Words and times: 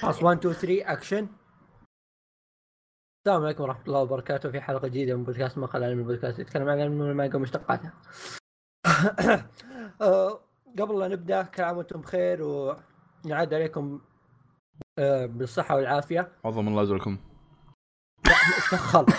خلاص 0.00 0.22
1 0.22 0.38
2 0.38 0.54
3 0.54 0.92
اكشن 0.92 1.28
السلام 3.26 3.44
عليكم 3.44 3.62
ورحمة 3.62 3.82
الله 3.86 4.00
وبركاته. 4.00 4.50
في 4.50 4.60
حلقة 4.60 4.88
جديدة 4.88 5.16
من 5.16 5.24
بودكاست 5.24 5.58
مقال 5.58 5.84
علم 5.84 5.98
البودكاست 5.98 6.38
يتكلم 6.38 6.68
عن 6.68 6.80
علم 6.80 7.02
المانجا 7.02 7.36
ومشتقاتها. 7.36 7.92
آه، 10.00 10.40
قبل 10.78 10.98
لا 10.98 11.08
نبدأ 11.08 11.42
كل 11.42 11.62
عام 11.62 11.76
وأنتم 11.76 12.00
بخير 12.00 12.42
ونعاد 12.42 13.54
عليكم 13.54 14.00
آه، 14.98 15.26
بالصحة 15.26 15.76
والعافية. 15.76 16.32
عظم 16.44 16.68
الله 16.68 16.82
أجركم. 16.82 17.18
دخل؟ 18.72 19.06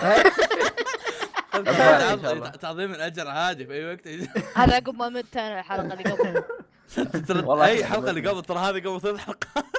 تعظيم 2.61 2.91
الأجر 2.91 3.27
عادي 3.27 3.65
في 3.65 3.73
أي 3.73 3.85
وقت. 3.85 4.07
هذا 4.55 4.75
عقب 4.75 4.95
ما 4.95 5.09
مت 5.09 5.37
أنا 5.37 5.59
الحلقة 5.59 5.93
اللي 5.93 6.03
قبل. 6.03 6.43
والله 7.47 7.65
أي 7.65 7.99
من 7.99 8.09
اللي 8.09 8.29
قبل 8.29 8.41
ترى 8.41 8.59
هذه 8.59 8.79
قبل 8.79 9.01
ثلاث 9.01 9.17
حلقات 9.17 9.65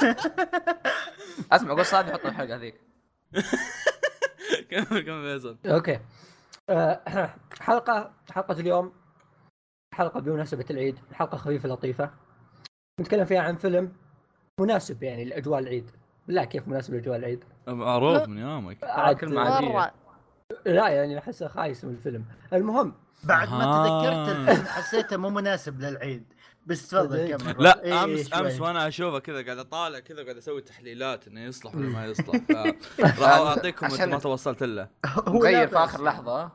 اسمع 1.52 1.74
قول 1.74 1.86
صادق 1.86 2.12
حط 2.12 2.26
الحلقة 2.26 2.56
هذيك 2.56 2.80
كمل 4.70 5.00
كمل 5.00 5.22
فيصل 5.40 5.58
أوكي. 5.66 6.00
آه، 6.70 7.00
حلقة 7.60 8.12
حلقة 8.32 8.60
اليوم 8.60 8.92
حلقة 9.94 10.20
بمناسبة 10.20 10.64
العيد، 10.70 10.98
حلقة 11.12 11.36
خفيفة 11.38 11.68
لطيفة. 11.68 12.10
نتكلم 13.00 13.24
فيها 13.24 13.40
عن 13.40 13.56
فيلم 13.56 13.92
مناسب 14.60 15.02
يعني 15.02 15.24
لأجواء 15.24 15.58
العيد. 15.60 15.90
لا 16.26 16.44
كيف 16.44 16.68
مناسب 16.68 16.94
لأجواء 16.94 17.16
العيد؟ 17.18 17.44
معروف 17.68 18.28
من 18.28 18.38
يومك 18.38 18.84
عاد- 18.84 19.16
كلمة 19.16 19.40
عادية. 19.40 19.68
مرة 19.68 19.90
لا 20.66 20.88
يعني 20.88 21.18
أحسه 21.18 21.48
خايس 21.48 21.84
من 21.84 21.90
الفيلم. 21.94 22.24
المهم 22.52 22.94
بعد 23.24 23.48
ما. 23.48 23.64
تذكرت 23.64 24.36
الفيلم 24.36 24.66
حسيته 24.66 25.16
مو 25.16 25.30
مناسب 25.30 25.80
للعيد 25.80 26.32
بس 26.66 26.88
تفضل 26.88 27.36
كمل. 27.36 27.54
لا 27.64 27.82
إيه، 27.84 28.04
أمس 28.04 28.28
شوي. 28.28 28.40
أمس 28.40 28.60
وأنا 28.60 28.88
أشوفه 28.88 29.18
كذا 29.18 29.42
قاعد 29.44 29.58
أطالع 29.58 29.98
كذا 29.98 30.22
قاعد 30.22 30.36
أسوي 30.36 30.60
تحليلات 30.62 31.28
إنه 31.28 31.40
يصلح 31.40 31.74
ولا 31.74 31.88
ما 31.88 32.06
يصلح 32.10 32.36
ف 32.36 33.20
راح 33.22 33.28
أعطيكم 33.30 33.86
عشان- 33.86 34.10
ما 34.10 34.18
توصلت 34.18 34.62
له 34.62 34.88
لا 35.42 35.66
في. 35.66 35.76
آخر 35.76 36.04
لحظة. 36.04 36.50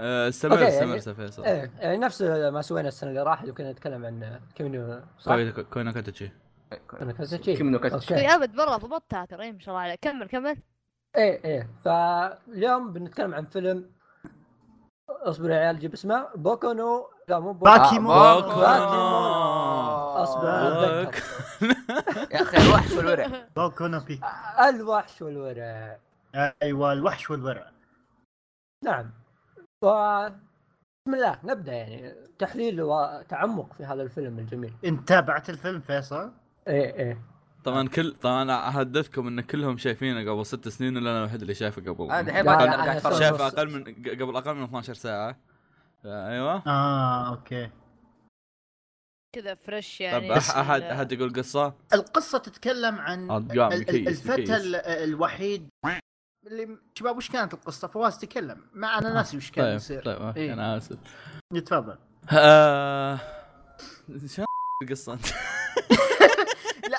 آه، 0.00 0.28
استمر 0.28 0.54
استمر 0.54 0.62
يعني- 0.86 0.96
استمر 0.96 1.14
فيصل. 1.14 1.44
إيه 1.44 1.70
يعني 1.78 1.96
نفس 1.96 2.22
ما 2.22 2.62
سوينا 2.62 2.88
السنة 2.88 3.10
اللي 3.10 3.22
راحت 3.22 3.48
وكنا 3.48 3.72
نتكلم 3.72 4.04
عن 4.06 4.40
كيمينو 4.54 5.00
صح؟ 5.18 5.32
كوي- 5.34 5.52
كوينا 5.64 5.92
كاتشي 5.92 6.30
كنا 6.90 7.12
كاتشي 7.12 7.54
كيمينو 7.54 7.78
كاتشي. 7.78 8.14
أبد 8.14 8.54
مره 8.54 8.76
ضبطتها 8.76 9.24
ترى 9.24 9.42
إيه، 9.44 9.52
ما 9.52 9.58
شاء 9.58 9.68
الله 9.74 9.80
عليك. 9.80 9.98
كمل 10.02 10.28
كمل. 10.28 10.56
إيه 11.16 11.44
إيه. 11.44 11.70
فاليوم 11.84 12.92
بنتكلم 12.92 13.34
عن 13.34 13.44
فيلم 13.46 13.90
اصبر 15.10 15.50
يا 15.50 15.56
عيال 15.56 15.78
جيب 15.78 15.92
اسمه. 15.92 16.28
بوكونو 16.34 17.10
لا 17.28 17.38
مو 17.38 17.52
بوكو 17.52 17.64
باكيمون. 17.64 18.14
آه،. 18.14 20.22
اصبر. 20.22 20.48
اتذكر. 20.48 21.22
يا 22.30 22.42
أخي 22.42 22.56
الوحش 22.56 22.92
والورع. 22.92 23.26
بوكو 23.56 23.86
نو 23.86 24.00
بيكو 24.00 24.26
الوحش 24.68 25.22
والورع. 25.22 25.98
أيوه 26.62 26.92
الوحش 26.92 27.30
والورع. 27.30 27.70
نعم. 28.84 29.10
و 29.84 29.88
بسم 31.06 31.14
الله 31.14 31.38
نبدأ 31.44 31.72
يعني. 31.72 32.14
تحليل 32.38 32.82
وتعمق 32.82 33.72
في 33.72 33.84
هذا 33.84 34.02
الفيلم 34.02 34.38
الجميل. 34.38 34.74
انت 34.84 35.08
تابعت 35.08 35.50
الفيلم 35.50 35.80
فيصل؟ 35.80 36.32
إيه 36.68 36.94
إيه. 36.94 37.22
طبعا 37.66 37.88
كل 37.88 38.12
طبعا 38.12 38.68
أحدثكم 38.68 39.26
إن 39.26 39.40
كلهم 39.40 39.78
شايفينه 39.78 40.30
قبل 40.32 40.46
ست 40.46 40.68
سنين 40.68 40.96
ولا 40.96 41.10
أنا 41.10 41.18
الوحيد 41.18 41.40
اللي 41.40 41.54
شايفه 41.54 41.82
قبل. 41.82 42.04
أنا 42.10 42.20
الحين 42.20 42.48
قاعد 42.48 42.88
اتفرج 42.96 43.12
شايف- 43.12 43.36
شايفه 43.38 43.46
أقل 43.46 43.70
من 43.72 43.84
قبل 44.22 44.36
أقل 44.36 44.54
من 44.54 44.62
12 44.62 44.94
ساعة. 44.94 45.38
أيوه. 46.04 46.62
آه 46.66 47.28
okay. 47.28 47.70
كذا 49.36 49.54
fresh 49.54 49.96
طب 49.98 50.02
يعني 50.04 50.34
أح- 50.40 50.56
احد 50.56 50.82
أحد 50.82 51.12
يقول 51.12 51.32
قصة؟ 51.32 51.74
القصة 51.94 52.38
تتكلم 52.38 52.94
عن 52.98 53.30
آه، 53.30 53.38
الفتى 53.72 54.56
الوحيد. 55.04 55.68
اللي 56.46 56.78
شباب 56.94 57.16
وش 57.16 57.30
كانت 57.30 57.54
القصة؟ 57.54 57.88
فواز 57.88 58.18
تكلم. 58.18 58.60
ما 58.72 58.86
أنا 58.98 59.12
ناسي 59.12 59.36
وش 59.36 59.50
كان 59.50 59.64
طيب 59.64 59.76
يصير. 59.76 60.02
طيب 60.02 60.36
إيه. 60.36 60.52
أنا 60.52 60.76
آسف. 60.76 60.96
تفضل 61.66 61.98
آه، 62.32 63.20
شو 64.26 64.44
القصة 64.82 65.12
أنت؟ 65.12 65.26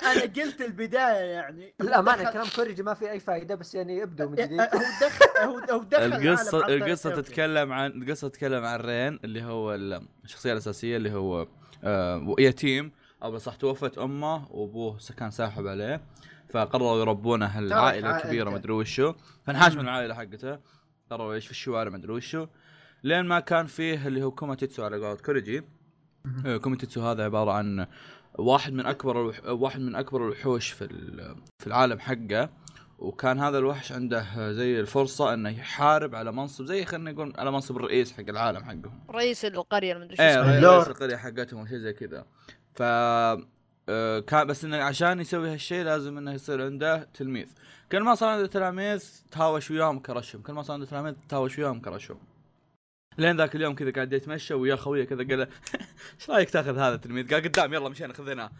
لا 0.03 0.11
أنا 0.11 0.21
قلت 0.21 0.61
البداية 0.61 1.23
يعني. 1.25 1.73
للامانه 1.81 2.23
دخل- 2.23 2.33
كلام 2.33 2.45
كوريجي 2.55 2.83
ما 2.83 2.93
في 2.93 3.11
أي 3.11 3.19
فائده 3.19 3.55
بس 3.55 3.75
يعني 3.75 4.03
ابدوا 4.03 4.29
من 4.29 4.35
جديد. 4.35 4.59
هو 4.61 4.67
دخل 5.01 5.71
هو 5.71 5.83
دخل 5.83 6.03
القصة 6.03 6.67
القصة 6.67 7.15
تتكلم 7.21 7.73
عن 7.73 7.91
القصة 8.01 8.27
تتكلم 8.27 8.65
عن 8.65 8.79
رين 8.79 9.19
اللي 9.23 9.43
هو 9.43 9.75
الشخصية 10.23 10.51
الأساسية 10.51 10.97
اللي 10.97 11.11
هو 11.13 11.47
آه، 11.83 12.35
يتيم 12.39 12.91
أو 13.23 13.37
صح 13.37 13.55
توفت 13.55 13.97
أمه 13.97 14.51
وأبوه 14.51 14.97
كان 15.17 15.31
ساحب 15.31 15.67
عليه. 15.67 16.01
فقرروا 16.49 16.99
يربونه 16.99 17.59
العائلة. 17.59 18.17
الكبيرة 18.17 18.49
مدري 18.49 18.73
وشو. 18.73 19.13
فانحاش 19.47 19.73
من 19.73 19.79
العائلة 19.79 20.13
حقته. 20.13 20.59
قرروا 21.11 21.31
يعيش 21.31 21.45
في 21.45 21.51
الشوارع 21.51 21.91
مدري 21.91 22.11
وشو. 22.13 22.47
لين 23.03 23.25
ما 23.25 23.39
كان 23.39 23.65
فيه 23.65 24.07
اللي 24.07 24.23
هو 24.23 24.31
كوماتيتسو 24.31 24.83
على 24.85 24.95
قولة 24.97 25.15
كوريجي. 25.15 25.63
آه، 26.45 26.57
كوماتيتسو 26.57 27.01
هذا 27.01 27.23
عبارة 27.25 27.51
عن 27.51 27.87
واحد 28.35 28.73
من 28.73 28.85
أكبر 28.85 29.21
الوح... 29.21 29.45
واحد 29.45 29.79
من 29.79 29.95
أكبر 29.95 30.25
الوحوش 30.25 30.69
في 30.69 30.83
ال- 30.83 31.35
في 31.59 31.67
العالم 31.67 31.99
حقه. 31.99 32.49
وكان 32.99 33.39
هذا 33.39 33.57
الوحش 33.57 33.91
عنده 33.91 34.51
زي 34.51 34.79
الفرصة 34.79 35.33
إنه 35.33 35.49
يحارب 35.49 36.15
على 36.15 36.31
منصب 36.31 36.65
زي 36.65 36.85
خلينا 36.85 37.11
نقول 37.11 37.33
على 37.37 37.51
منصب 37.51 37.77
الرئيس 37.77 38.11
حق 38.11 38.23
العالم 38.29 38.63
حقهم. 38.63 39.03
رئيس 39.09 39.45
القرية 39.45 39.93
المدري 39.93 40.15
شو 40.15 40.23
إيه 40.23 40.29
اسمه. 40.31 40.41
رئيس 40.41 40.55
اللورد. 40.63 40.87
القرية 40.87 41.15
حقتهم 41.15 41.59
أو 41.59 41.65
شيء 41.65 41.77
زي 41.77 41.93
كذا. 41.93 42.25
ف 42.75 42.81
آه، 43.89 44.19
كان 44.19 44.47
بس 44.47 44.65
إنه 44.65 44.77
عشان 44.77 45.19
يسوي 45.19 45.53
هالشيء 45.53 45.83
لازم 45.83 46.17
إنه 46.17 46.33
يصير 46.33 46.65
عنده 46.65 47.03
تلميذ. 47.13 47.47
كل 47.91 47.99
ما 48.03 48.15
صار 48.15 48.29
عنده 48.29 48.47
تلاميذ 48.47 49.23
تهاوش 49.31 49.71
وياهم 49.71 49.99
كرشهم. 49.99 50.41
كل 50.41 50.53
ما 50.53 50.61
صار 50.61 50.73
عنده 50.73 50.85
تلاميذ 50.85 51.13
تهاوش 51.29 51.59
وياهم 51.59 51.79
كرشهم. 51.81 52.17
لين 53.17 53.37
ذاك 53.37 53.55
اليوم 53.55 53.75
كذا 53.75 53.91
قاعد 53.91 54.13
يتمشى 54.13 54.53
ويا 54.53 54.75
خويه 54.75 55.03
كذا 55.03 55.17
قال 55.23 55.39
له 55.39 55.47
إيش 56.19 56.29
رأيك 56.29 56.49
تاخذ 56.49 56.77
هذا 56.77 56.95
التلميذ؟ 56.95 57.33
قال 57.33 57.43
قدام 57.43 57.73
يلا 57.73 57.89
مشينا 57.89 58.13
خذيناه؟ 58.13 58.51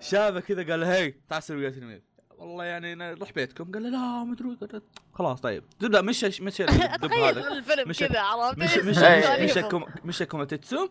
فشافه 0.00 0.40
كذا 0.40 0.70
قال 0.70 0.80
له 0.80 0.94
هي 0.96 1.14
تعال 1.28 1.42
سوي 1.42 1.56
ويا 1.56 1.70
تلميذ 1.70 2.00
والله 2.38 2.64
يعني 2.64 3.12
روح 3.14 3.32
بيتكم. 3.32 3.72
قال 3.72 3.82
له 3.82 3.88
لا 3.88 4.24
ما 4.24 4.32
أدري. 4.62 4.80
خلاص 5.14 5.40
طيب. 5.40 5.64
تبدا 5.80 6.00
مشى 6.00 6.42
مشى 6.42 6.64
الدب 6.68 7.06
تخيل 7.06 7.38
هذا 7.38 7.52
الفيلم 7.52 7.88
مش- 7.88 7.98
كذا 7.98 8.20
عرفت؟ 8.20 8.58
مش 8.58 8.76
مش 8.76 8.98
إيه. 8.98 9.44
مش 9.44 9.58
كوم 9.70 9.84
مش 10.04 10.22
كوماتيتسو 10.22 10.88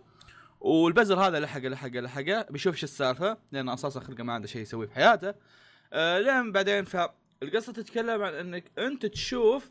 والبزر 0.59 1.19
هذا 1.19 1.39
لحقه 1.39 1.67
لحقه 1.67 1.99
لحقه 1.99 2.41
بيشوف 2.49 2.75
شو 2.75 2.83
السالفة 2.83 3.37
لأن 3.51 3.69
أساسا 3.69 3.99
خلقه 3.99 4.23
ما 4.23 4.33
عنده 4.33 4.47
شيء 4.47 4.61
يسويه 4.61 4.87
في 4.87 4.93
حياته 4.93 5.33
آه 5.93 6.19
لين 6.19 6.51
بعدين 6.51 6.85
فالقصة 6.85 7.73
تتكلم 7.73 8.21
عن 8.23 8.33
إنك 8.33 8.63
أنت 8.77 9.05
تشوف 9.05 9.69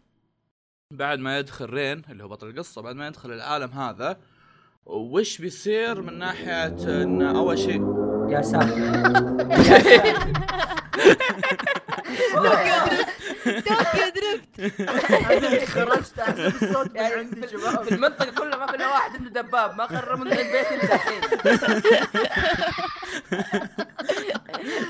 بعد 0.90 1.18
ما 1.18 1.38
يدخل 1.38 1.70
رين 1.70 2.02
اللي 2.10 2.24
هو 2.24 2.28
بطل 2.28 2.48
القصة 2.48 2.82
بعد 2.82 2.94
ما 2.96 3.06
يدخل 3.06 3.32
العالم 3.32 3.70
هذا 3.70 4.16
وش 4.86 5.38
بيصير 5.38 6.02
من 6.02 6.18
ناحية 6.18 6.66
إن 7.02 7.22
أول 7.22 7.58
شيء؟ 7.58 7.82
يا 8.28 8.42
ساتر. 8.42 8.68
توكيو 13.44 14.08
Drift 14.14 15.70
خرجت 15.70 16.18
احسب 16.18 16.62
الصوت 16.62 16.90
من 16.94 17.00
عندي 17.00 17.46
في 17.46 17.48
شباب 17.48 17.84
في 17.84 17.94
المنطقة 17.94 18.30
كلها 18.30 18.58
ما 18.58 18.66
في 18.66 18.74
إلا 18.76 18.88
واحد 18.88 19.10
عنده 19.16 19.42
دباب 19.42 19.74
ما 19.76 19.86
خرب 19.86 20.18
من 20.18 20.32
البيت 20.32 20.72
إلا 20.72 20.94
الحين. 20.94 21.22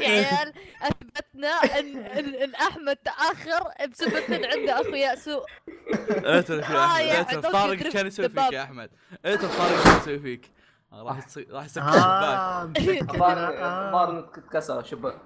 يا 0.00 0.08
عيال 0.08 0.52
أثبتنا 0.82 1.48
ان 1.78 1.96
إن, 1.96 2.34
أحمد 2.54 2.96
تأخر 2.96 3.86
بسبب 3.90 4.16
إن 4.16 4.44
عنده 4.44 4.80
أخويا 4.80 5.14
سوء. 5.14 5.44
اعترف 5.94 6.70
يا 6.70 6.76
آه 6.76 6.86
أحمد 6.86 7.00
يا 7.06 7.16
اعترف 7.16 7.44
أحمد، 7.46 7.52
طارق 7.52 7.78
كان 7.78 8.06
يسوي 8.06 8.28
فيك. 8.28 8.52
يا 8.52 8.62
أحمد 8.62 8.90
اعترف 9.26 9.58
طارق 9.58 9.84
كان 9.84 9.96
يسوي 10.00 10.18
فيك 10.18 10.50
آه، 10.92 11.02
راح 11.02 11.26
يصير 11.26 11.46
راح 11.50 11.64
يسكر 11.64 11.88
الشباك. 11.88 13.10
الظاهر 13.14 13.38
آه. 13.38 13.86
الظاهر 13.88 14.10
إنك 14.10 14.38
اتكسر 14.38 14.80
الشباك 14.80 15.20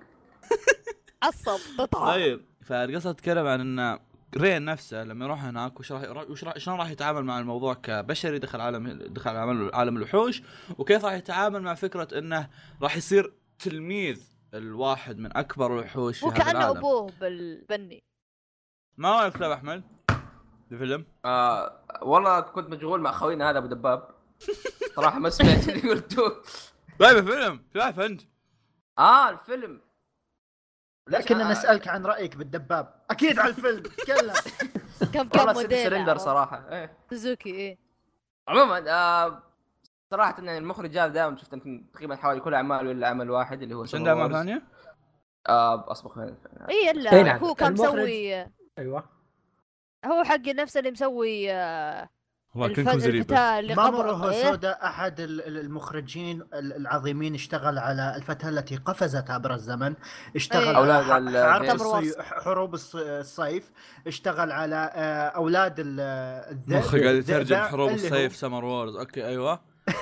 عصب 1.23 1.59
قطعه 1.79 2.07
طيب 2.13 2.41
فالقصة 2.63 3.13
تتكلم 3.13 3.47
عن 3.47 3.79
إن 3.79 3.99
رين 4.37 4.65
نفسه 4.65 5.05
لما 5.05 5.25
يروح 5.25 5.45
هناك 5.45 5.81
وش 5.81 5.93
راح 5.93 6.31
وش 6.31 6.45
راح 6.45 6.59
شلون 6.59 6.79
راح 6.79 6.91
يتعامل 6.91 7.25
مع 7.25 7.39
الموضوع 7.39 7.75
كبشري 7.75 8.39
دخل 8.39 8.61
عالم 8.61 8.89
دخل 8.93 9.37
عالم 9.37 9.71
عالم 9.75 9.97
الوحوش 9.97 10.43
وكيف 10.79 11.05
راح 11.05 11.13
يتعامل 11.13 11.63
مع 11.63 11.75
فكرة 11.75 12.19
إنه 12.19 12.49
راح 12.83 12.97
يصير 12.97 13.33
تلميذ 13.59 14.33
الواحد 14.55 15.19
من 15.19 15.37
أكبر 15.37 15.73
الوحوش 15.79 16.19
في 16.19 16.27
هذا 16.27 16.33
وكأنه 16.35 16.51
العالم 16.51 16.77
أبوه 16.77 17.13
بالبني 17.21 18.03
ما 18.97 19.21
رأيك 19.21 19.37
في 19.37 19.53
أحمد؟ 19.55 19.83
الفيلم؟ 20.73 21.07
آه 21.25 21.81
والله 22.03 22.41
كنت 22.41 22.71
مشغول 22.71 23.01
مع 23.01 23.13
خوينا 23.13 23.51
هذا 23.51 23.59
أبو 23.59 23.67
دباب. 23.67 24.09
صراحة 24.97 25.19
ما 25.19 25.31
سمعت 25.31 25.69
اللي 25.69 25.91
قلتوه. 25.91 26.43
طيب 26.99 27.17
الفيلم. 27.17 27.61
شايف 27.75 28.01
أنت؟ 28.01 28.23
آه 28.99 29.31
الفيلم. 29.31 29.81
لكن 31.09 31.41
أنا 31.41 31.53
اسالك 31.53 31.89
عن 31.89 32.07
رأيك 32.07 32.37
بالدباب. 32.37 32.95
أكيد 33.11 33.39
على 33.39 33.49
الفيلم. 33.49 33.83
تكلم. 33.83 34.35
كم 35.15 35.29
كم 35.29 35.39
والله 35.39 35.53
موديل 35.53 35.95
عرفت؟ 35.95 36.25
صراحة. 36.25 36.69
إيه. 36.71 36.97
سوزوكي 37.11 37.51
إيه. 37.51 37.79
عموما 38.49 38.91
آه 38.91 39.43
صراحة 40.11 40.37
يعني 40.43 40.59
المخرج 40.59 40.99
هذا 40.99 41.07
دائما 41.13 41.37
شفت 41.37 41.53
يمكن 41.53 41.91
تقريبا 41.93 42.17
حوالي 42.17 42.41
كل 42.41 42.55
أعماله 42.55 42.91
إلا 42.91 43.09
عمل 43.09 43.31
واحد 43.31 43.63
اللي 43.63 43.75
هو 43.75 43.83
عشان 43.83 43.99
عنده 43.99 44.11
اعمال 44.11 44.33
ثانية؟ 44.33 44.63
آه 45.49 45.93
اصبر 45.93 46.11
خلينا 46.11 46.37
اي 46.69 46.75
إيه 46.75 46.91
إلا 46.91 47.23
نعم. 47.23 47.39
هو 47.39 47.55
كان 47.55 47.73
مسوي 47.73 48.47
أيوه. 48.79 49.22
هو 50.05 50.25
حق 50.25 50.49
نفسه 50.49 50.79
اللي 50.79 50.91
مسوي 50.91 51.53
آه، 51.53 52.09
والله 52.55 53.59
اللي 53.59 53.75
مامورو 53.75 54.11
قبره. 54.13 54.31
إيه؟ 54.31 54.45
هوسودا 54.49 54.73
أحد 54.85 55.21
ال- 55.21 55.47
ال- 55.47 55.59
المخرجين 55.59 56.41
ال- 56.55 56.73
العظيمين 56.77 57.35
اشتغل 57.35 57.79
على 57.79 58.15
الفتاة 58.17 58.49
التي 58.49 58.77
قفزت 58.77 59.31
عبر 59.31 59.55
الزمن 59.55 59.95
اشتغل 60.37 60.63
أي. 60.63 60.69
على 60.69 60.79
أولاد 60.79 61.05
ح- 61.05 61.13
ال- 61.15 61.53
حرب 61.53 61.67
تمر 61.67 62.01
الصي- 62.01 62.23
حروب 62.23 62.77
الص- 62.77 62.95
الصيف 62.97 63.71
اشتغل 64.07 64.53
على 64.53 64.91
آه، 64.95 65.29
أولاد 65.29 65.75
ال- 65.79 66.01
الذئب 66.51 66.79
مخي 66.79 67.03
قاعد 67.05 67.15
يترجم 67.17 67.57
حروب 67.57 67.89
هو- 67.89 67.95
الصيف 67.95 68.37
Summer 68.37 68.65
Wars. 68.65 68.97
أوكي 68.97 69.27
أيوه. 69.27 69.61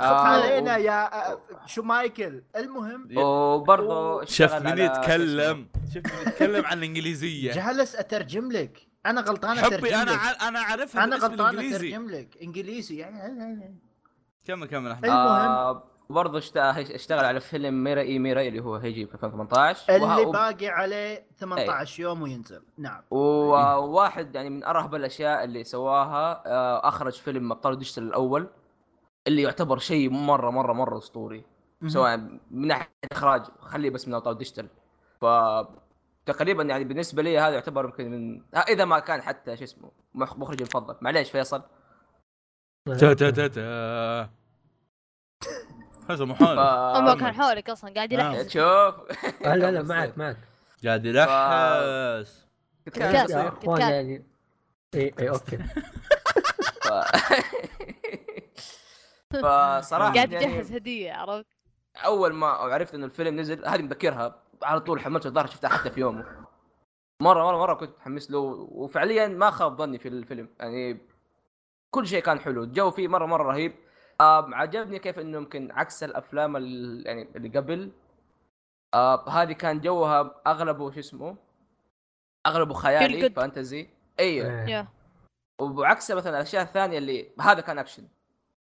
خف 0.00 0.06
آه، 0.06 0.26
علينا 0.26 0.76
يا 0.76 1.30
آه، 1.32 1.40
شو 1.66 1.82
مايكل؟ 1.82 2.42
المهم 2.56 3.08
وبرضه 3.18 4.24
شفني 4.24 4.82
يتكلم 4.84 5.66
شفني 5.94 6.22
يتكلم 6.26 6.64
عن 6.66 6.78
الإنجليزية. 6.78 7.52
جالس 7.52 7.96
أترجم 7.96 8.52
لك؟ 8.52 8.89
أنا 9.06 9.20
غلطان 9.20 9.58
حبي 9.58 9.94
أنا 9.94 10.12
ع- 10.12 10.48
أنا 10.48 10.58
اعرفها 10.58 11.04
أنا 11.04 11.16
بالاسم 11.16 11.32
غلطان 11.32 11.54
الإنجليزي. 11.54 11.76
اترجم 11.96 12.10
لك. 12.10 12.36
إنجليزي 12.42 12.96
يعني. 12.96 13.78
كمل 14.44 14.66
كمل 14.66 14.90
أحمد. 14.90 15.04
المهم. 15.04 15.18
آه 15.28 15.82
برضه 16.10 16.38
اشت- 16.38 16.56
اشتغل 16.90 17.24
على 17.24 17.40
فيلم 17.40 17.84
ميراي 17.84 18.00
ميراي 18.00 18.42
اللي 18.42 18.60
هو 18.60 18.74
هيجي 18.76 19.06
في 19.06 19.14
2018 19.14 19.94
اللي 19.96 20.06
وه- 20.06 20.32
باقي 20.32 20.68
عليه 20.68 21.26
18 21.38 22.00
يوم 22.02 22.22
وينزل. 22.22 22.62
نعم. 22.78 23.02
وواحد 23.10 24.34
يعني 24.34 24.50
من 24.50 24.64
أرهب 24.64 24.94
الأشياء 24.94 25.44
اللي 25.44 25.64
سواها 25.64 26.42
آه، 26.46 26.88
أخرج 26.88 27.12
فيلم 27.12 27.52
أبطال 27.52 27.78
ديجيتال 27.78 28.02
الأول 28.02 28.48
اللي 29.26 29.42
يعتبر 29.42 29.78
شيء 29.78 30.10
مرة 30.10 30.50
مرة 30.50 30.72
مرة 30.72 30.98
أسطوري. 30.98 31.44
سواء 31.86 32.16
من 32.50 32.66
ناحية 32.66 32.90
إخراج 33.12 33.42
خليه 33.60 33.90
بس 33.90 34.08
من 34.08 34.14
أبطال 34.14 34.38
ديجيتال 34.38 34.68
ف 35.20 35.24
تقريبا 36.32 36.62
يعني 36.62 36.84
بالنسبة 36.84 37.22
لي 37.22 37.38
هذا 37.38 37.54
يعتبر 37.54 37.84
يمكن 37.84 38.10
من 38.10 38.42
آه، 38.54 38.58
إذا 38.58 38.84
ما 38.84 38.98
كان 38.98 39.22
حتى 39.22 39.56
شو 39.56 39.64
اسمه 39.64 39.90
مخ- 40.14 40.36
مخرجي 40.36 40.64
المفضل 40.64 40.96
معليش 41.00 41.30
فيصل 41.30 41.62
تا 42.98 43.14
تا 43.14 43.30
تا 43.30 43.46
تا 43.48 43.60
هذا. 46.10 46.24
محال 46.24 46.58
أما 46.58 47.14
كان 47.14 47.32
حولك 47.32 47.70
أصلا 47.70 47.94
قاعد 47.94 48.14
نعم. 48.14 48.32
يلحس 48.34 48.46
تشوف 48.46 48.62
آه، 49.44 49.54
لا 49.54 49.70
لا 49.70 49.82
معك 49.82 50.18
معك 50.18 50.36
قاعد 50.84 51.06
يلحس. 51.06 52.46
يا. 52.98 53.48
أخوان. 53.48 53.80
يعني 53.80 54.24
اي 54.94 55.14
اي 55.18 55.28
أوكي. 55.30 55.58
فصراحة 59.30 60.14
قاعد 60.14 60.32
يعني 60.32 60.44
يجهز 60.46 60.72
هدية 60.72 61.12
عرفت 61.12 61.46
أول 61.96 62.32
ما 62.32 62.46
عرفت 62.46 62.94
انه 62.94 63.06
الفيلم 63.06 63.40
نزل 63.40 63.66
هذه 63.68 63.82
مذكرها 63.82 64.42
على 64.62 64.80
طول 64.80 65.00
حملت 65.00 65.26
الظاهر 65.26 65.46
شفتها 65.46 65.68
حتى 65.68 65.90
في 65.90 66.00
يومه. 66.00 66.24
مرة 67.22 67.44
مرة 67.44 67.56
مرة 67.58 67.74
كنت 67.74 67.90
متحمس 67.90 68.30
له 68.30 68.38
وفعليا 68.72 69.28
ما 69.28 69.50
خاب 69.50 69.78
ظني 69.78 69.98
في 69.98 70.08
الفيلم. 70.08 70.48
يعني 70.60 70.98
كل 71.90 72.06
شيء 72.06 72.22
كان 72.22 72.40
حلو. 72.40 72.62
الجو 72.62 72.90
فيه 72.90 73.08
مرة 73.08 73.26
مرة 73.26 73.42
رهيب. 73.42 73.74
آه 74.20 74.50
عجبني 74.54 74.98
كيف 74.98 75.18
إنه 75.18 75.38
يمكن 75.38 75.70
عكس 75.72 76.04
الأفلام 76.04 76.56
ال- 76.56 77.06
يعني 77.06 77.28
اللي 77.36 77.48
قبل. 77.58 77.92
آه 78.94 79.28
هذه 79.28 79.52
كان 79.52 79.80
جوها 79.80 80.40
اغلبه 80.46 80.90
شو 80.90 81.00
اسمه؟ 81.00 81.36
اغلبه 82.46 82.74
خيالي. 82.74 83.30
Fantasy. 83.30 83.88
أيوه 84.20 84.66
إيه. 84.66 84.88
وعكس 85.60 86.10
مثلا 86.10 86.36
الأشياء 86.36 86.62
الثانية 86.62 86.98
اللي 86.98 87.30
هذا 87.40 87.60
كان 87.60 87.78
اكشن 87.78 88.08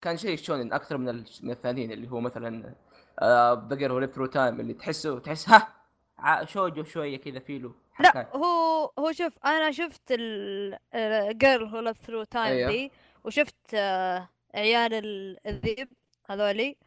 كان 0.02 0.18
شيء 0.18 0.38
shonen 0.38 0.74
أكثر 0.74 0.98
من 0.98 1.06
من 1.44 1.52
الثانيين 1.52 1.92
اللي 1.92 2.12
هو 2.12 2.20
مثلا 2.20 2.76
The 3.70 3.76
Girl 3.76 3.94
Who 3.94 4.06
Through 4.06 4.26
Time 4.26 4.60
اللي 4.60 4.74
تحسه 4.74 5.20
تحس 5.20 5.50
ها! 5.50 5.68
shojo 6.46 6.84
شوية 6.84 7.18
كذا 7.18 7.40
feel 7.40 7.69
و 7.69 7.76
لا 8.00 8.28
هو 8.36 8.92
هو 9.00 9.12
شوف 9.12 9.34
أنا 9.46 9.72
شفت 9.72 10.02
ال 10.12 10.43
Girl 10.43 11.66
Who 11.66 11.94
Through 11.94 12.24
Time 12.24 12.46
أيوه. 12.58 12.72
دي 12.72 12.92
وشفت 13.24 13.56
آه، 13.74 14.30
عيال 14.56 14.94
ال- 14.94 15.48
الذئب 15.48 15.90
هذولي. 16.30 16.78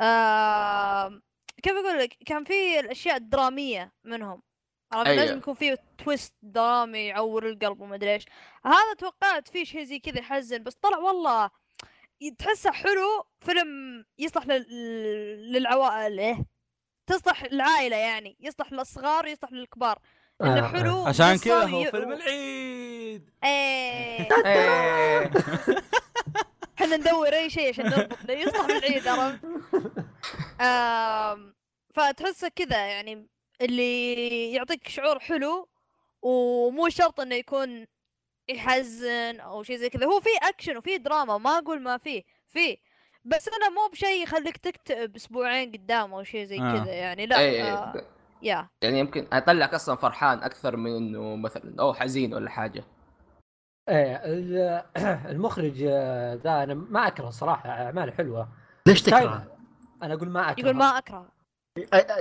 آه، 0.00 1.20
كيف 1.62 1.72
أقول 1.72 1.98
لك؟ 1.98 2.16
كان 2.26 2.44
في 2.44 2.80
الأشياء 2.80 3.16
الدرامية 3.16 3.92
منهم. 4.04 4.42
عرفت؟ 4.92 5.08
أيوه. 5.08 5.24
لازم 5.24 5.38
يكون 5.38 5.54
في 5.54 5.76
twist 6.04 6.34
درامي 6.42 6.98
يعور 7.06 7.48
القلب 7.48 7.80
وما 7.80 7.94
أدري 7.94 8.14
إيش. 8.14 8.24
هذا 8.66 8.94
توقعت 8.98 9.48
فيه 9.48 9.64
شيء 9.64 9.84
زي 9.84 9.98
كذا 9.98 10.18
يحزن 10.18 10.62
بس 10.62 10.74
طلع 10.74 10.98
والله 10.98 11.50
تحسه 12.38 12.70
حلو 12.72 13.26
فيلم 13.40 14.04
يصلح 14.18 14.46
لل... 14.46 15.52
للعوائل 15.52 16.20
إيه. 16.20 16.46
تصلح 17.06 17.42
العائلة 17.42 17.96
يعني 17.96 18.36
يصلح 18.40 18.72
للصغار 18.72 19.24
ويصلح 19.24 19.52
للكبار. 19.52 19.98
إنه 20.42 20.66
آه، 20.66 20.68
حلو 20.68 21.06
عشان 21.06 21.38
كذا 21.38 21.64
هو 21.64 21.84
فيلم 21.84 22.12
العيد. 22.12 23.30
إيه. 23.44 24.28
إيه. 24.46 25.30
إحنا 26.78 26.96
ندور 26.96 27.28
أي 27.32 27.50
شيء 27.50 27.68
عشان 27.68 27.84
نربط 27.86 28.30
يصلح 28.30 28.66
بالعيد 28.66 29.08
عرفت؟ 29.08 29.40
فتحسه 31.94 32.48
كذا 32.48 32.86
يعني 32.86 33.28
اللي 33.60 34.52
يعطيك 34.52 34.88
شعور 34.88 35.18
حلو 35.18 35.68
ومو 36.22 36.88
شرط 36.88 37.20
إنه 37.20 37.34
يكون 37.34 37.86
يحزن 38.48 39.40
أو 39.40 39.62
شيء 39.62 39.76
زي 39.76 39.90
كذا. 39.90 40.06
هو 40.06 40.20
في 40.20 40.30
أكشن 40.42 40.76
وفي 40.76 40.98
دراما 40.98 41.38
ما 41.38 41.58
أقول 41.58 41.82
ما 41.82 41.98
فيه 41.98 42.22
فيه 42.48 42.76
بس 43.24 43.48
أنا 43.48 43.68
مو 43.68 43.88
بشيء 43.92 44.22
يخليك 44.22 44.56
تكتئب 44.56 45.16
أسبوعين 45.16 45.72
قدام 45.72 46.14
أو 46.14 46.22
شيء 46.22 46.44
زي 46.44 46.60
آه. 46.60 46.72
كذا 46.84 46.92
يعني 46.92 47.26
لا 47.26 47.38
إيه. 47.38 47.74
آه 47.74 48.02
يا. 48.42 48.68
يعني 48.82 48.98
يمكن 48.98 49.26
يطلعك 49.32 49.74
أصلا 49.74 49.96
فرحان 49.96 50.38
أكثر 50.38 50.76
من 50.76 50.96
إنه 50.96 51.36
مثلا 51.36 51.74
أو 51.80 51.94
حزين 51.94 52.34
ولا 52.34 52.50
حاجة. 52.50 52.84
إيه 53.88 54.16
ال- 54.24 54.82
المخرج 55.32 55.82
آه، 55.88 56.34
ذا 56.34 56.62
أنا 56.62 56.74
ما 56.74 57.06
أكره 57.06 57.30
صراحة 57.30 57.68
أعماله 57.70 58.12
حلوة. 58.12 58.48
ليش 58.86 59.02
تكره؟ 59.02 59.56
أنا 60.02 60.14
أقول 60.14 60.28
ما 60.28 60.50
أكره. 60.50 60.60
يقول 60.60 60.76
ما 60.76 60.98
أكره. 60.98 61.28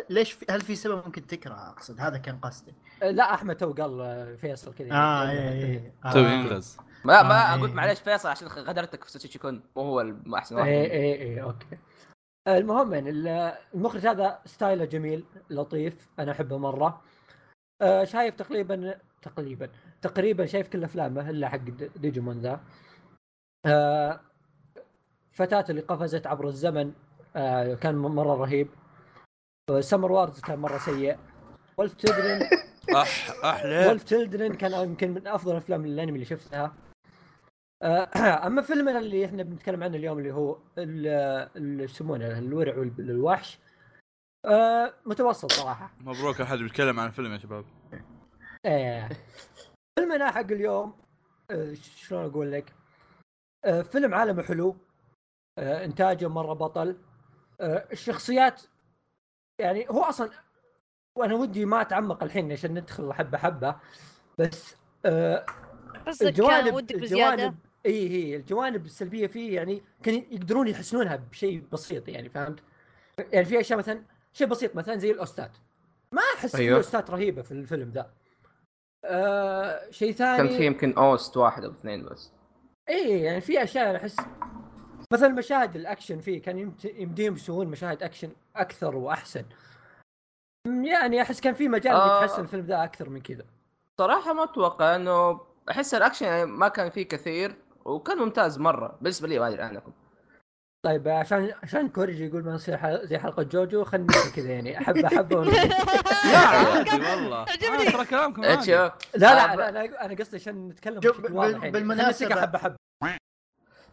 ليش 0.09 0.31
في 0.31 0.45
هل 0.49 0.61
في 0.61 0.75
سبب 0.75 1.05
ممكن 1.05 1.27
تكره؟ 1.27 1.53
أقصد 1.69 1.99
هذا 1.99 2.17
كان 2.17 2.37
قصدي. 2.37 2.73
لا 3.01 3.33
أحمد 3.33 3.55
تو 3.55 3.73
قال 3.73 4.01
آه، 4.01 4.35
فيصل 4.35 4.73
كذا. 4.73 4.91
آه 4.93 5.29
اي 5.29 5.49
اي 5.73 5.91
تو 6.13 6.19
آه. 6.19 6.31
ينغز. 6.31 6.77
ما 7.05 7.23
ما 7.23 7.53
آه، 7.53 7.57
قلت 7.57 7.69
إيه. 7.69 7.75
معليش 7.75 7.99
فيصل 7.99 8.29
عشان 8.29 8.47
غدرتك 8.47 9.03
في 9.03 9.11
سوتشي 9.11 9.39
كون 9.39 9.63
مو 9.75 9.81
هو 9.83 10.13
احسن 10.35 10.55
واحد. 10.55 10.67
اي 10.67 10.91
اي 10.91 11.21
اي 11.21 11.41
أوكي. 11.43 11.77
المهم 12.47 12.93
يعني 12.93 13.09
ال- 13.09 13.57
المخرج 13.75 14.07
هذا 14.07 14.39
style 14.45 14.79
ه 14.79 14.85
جميل 14.85 15.25
لطيف 15.49 16.07
أنا 16.19 16.31
أحبه 16.31 16.57
مرة. 16.57 17.01
آه، 17.81 18.03
شايف 18.03 18.35
تقريبا 18.35 18.99
تقريبا 19.21 19.69
تقريبا 20.01 20.45
شايف 20.45 20.67
كل 20.67 20.83
أفلامه 20.83 21.29
إلا 21.29 21.49
حق 21.49 21.57
ديجيمون 21.95 22.41
ذا. 22.41 22.59
آه، 23.65 24.19
فتاة 25.31 25.65
اللي 25.69 25.81
قفزت 25.81 26.27
عبر 26.27 26.47
الزمن 26.47 26.93
آه، 27.35 27.73
كان 27.73 27.95
مرة 27.95 28.35
رهيب. 28.35 28.67
Summer 29.79 30.11
Wars 30.11 30.39
كان 30.39 30.59
مرة 30.59 30.77
سيء. 30.77 31.17
Wolf 31.77 31.93
Children 31.93 32.41
أح 32.95 33.29
أحلى. 33.45 33.87
ولف 33.87 34.03
تشيلدرن 34.03 34.53
كان 34.53 34.71
يمكن 34.71 35.11
من 35.13 35.27
أفضل 35.27 35.55
أفلام 35.55 35.85
الأنمي 35.85 36.13
اللي 36.13 36.25
شفتها. 36.25 36.73
أما 38.47 38.61
فيلمنا 38.61 38.99
اللي 38.99 39.25
إحنا 39.25 39.43
بنتكلم 39.43 39.83
عنه 39.83 39.97
اليوم 39.97 40.19
اللي 40.19 40.31
هو 40.33 40.57
ال- 40.77 41.07
ال- 41.57 41.81
إيش 41.81 41.91
يسمونه 41.91 42.37
الورع 42.39 42.77
والوحش 42.77 43.59
آه، 44.45 44.93
متوسط 45.05 45.51
صراحة. 45.51 45.91
مبروك 45.99 46.41
أحد 46.41 46.57
بيتكلم 46.57 46.99
عن 46.99 47.07
الفيلم 47.07 47.31
يا 47.33 47.37
شباب. 47.37 47.65
إيه. 48.65 49.09
فيلمنا 49.99 50.31
حق 50.31 50.39
اليوم 50.51 50.93
آه، 51.51 51.73
شلون 51.73 52.25
أقول 52.25 52.51
لك؟ 52.51 52.73
آه، 53.65 53.81
فيلم 53.81 54.13
عالمه 54.13 54.43
حلو 54.43 54.75
آه، 55.59 55.85
إنتاجه 55.85 56.27
مرة 56.29 56.53
بطل 56.53 56.97
آه، 57.61 57.87
الشخصيات 57.91 58.61
يعني 59.61 59.87
هو 59.89 60.03
أصلا 60.03 60.29
وأنا 61.17 61.33
ودي 61.35 61.65
ما 61.65 61.81
أتعمق 61.81 62.23
الحين 62.23 62.51
عشان 62.51 62.73
ندخل 62.73 63.13
حبة 63.13 63.37
حبة 63.37 63.75
بس 64.39 64.75
آه، 65.05 65.45
بس 66.07 66.23
كان 66.23 66.73
ودك 66.73 66.95
بزيادة؟ 66.95 67.33
الجوانب 67.33 67.55
إي 67.85 68.09
هي 68.09 68.35
الجوانب 68.35 68.85
السلبية 68.85 69.27
فيه 69.27 69.55
يعني 69.55 69.81
كان 70.03 70.15
يقدرون 70.31 70.67
يحسنونها 70.67 71.15
بشيء 71.15 71.63
بسيط 71.71 72.07
يعني 72.07 72.29
فهمت؟ 72.29 72.59
يعني 73.31 73.45
في 73.45 73.59
أشياء 73.59 73.79
مثلا 73.79 74.03
شيء 74.33 74.47
بسيط 74.47 74.75
مثلا 74.75 74.97
زي 74.97 75.11
ال 75.11 75.19
OST 75.19 75.43
ات 75.43 75.51
ما 76.11 76.21
أحس 76.35 76.55
أيوه. 76.55 76.67
أيوه. 76.67 76.81
في 76.81 76.85
OST 76.85 77.03
ات 77.03 77.09
رهيبة 77.09 77.41
في 77.41 77.51
الفيلم 77.51 77.89
ذا 77.89 78.11
آه 79.05 79.91
شيء 79.91 80.13
كان 80.13 80.37
ثاني 80.37 80.57
في 80.57 80.65
يمكن 80.65 80.93
OST 80.93 81.37
واحد 81.37 81.63
أو 81.63 81.71
اثنين 81.71 82.05
بس 82.05 82.31
إي 82.89 83.21
يعني 83.21 83.41
في 83.41 83.63
أشياء 83.63 83.95
أحس 83.95 84.15
مثلا 85.11 85.29
مشاهد 85.29 85.75
الأكشن 85.75 86.19
فيه 86.19 86.41
كان 86.41 86.73
يمديهم 86.83 87.33
يسوون 87.33 87.67
مشاهد 87.67 88.03
أكشن 88.03 88.31
أكثر 88.55 88.95
وأحسن 88.95 89.45
يعني 90.67 91.21
أحس 91.21 91.41
كان 91.41 91.53
في 91.53 91.67
مجال. 91.67 91.93
آه. 91.93 92.23
يتحسن 92.23 92.41
الفيلم 92.41 92.65
ذا 92.65 92.83
أكثر 92.83 93.09
من 93.09 93.21
كذا 93.21 93.45
صراحة 93.97 94.33
ما 94.33 94.43
أتوقع 94.43 94.95
إنه 94.95 95.41
أحس 95.71 95.93
الأكشن 95.93 96.25
يعني 96.25 96.45
ما 96.45 96.67
كان 96.67 96.89
فيه 96.89 97.03
كثير 97.03 97.55
وكان 97.85 98.17
ممتاز 98.17 98.59
مرة 98.59 98.97
بالنسبة 99.01 99.27
لي 99.27 99.39
ما 99.39 99.47
أدري 99.47 99.61
عنكم 99.61 99.91
طيب 100.85 101.07
عشان 101.07 101.53
عشان 101.63 101.89
كوريجي 101.89 102.25
يقول 102.27 102.43
ما 102.43 102.53
نصير 102.53 102.77
حل- 102.77 103.07
زي 103.07 103.17
حلقة 103.17 103.43
جوجو 103.43 103.83
خلينا 103.83 104.13
كذا 104.35 104.49
يعني. 104.49 104.77
حبه 104.79 105.07
حبه 105.09 105.37
ون- 105.39 105.47
لا 105.47 106.37
عادي 106.37 106.89
والله. 107.09 107.45
ترى 107.91 108.05
كلامكم 108.05 108.41
لا 108.41 108.55
لا 109.15 109.51
آه، 109.51 109.53
أنا 109.53 109.69
أنا 109.69 110.05
أنا 110.05 110.15
قصدي 110.15 110.37
عشان 110.37 110.67
نتكلم 110.67 110.99
بشكل 110.99 111.33
واضح 111.33 111.63
يعني. 111.63 111.71
بالمناسبة- 111.79 112.13
خلينا 112.19 112.41
حبه 112.41 112.59
حبه 112.59 112.75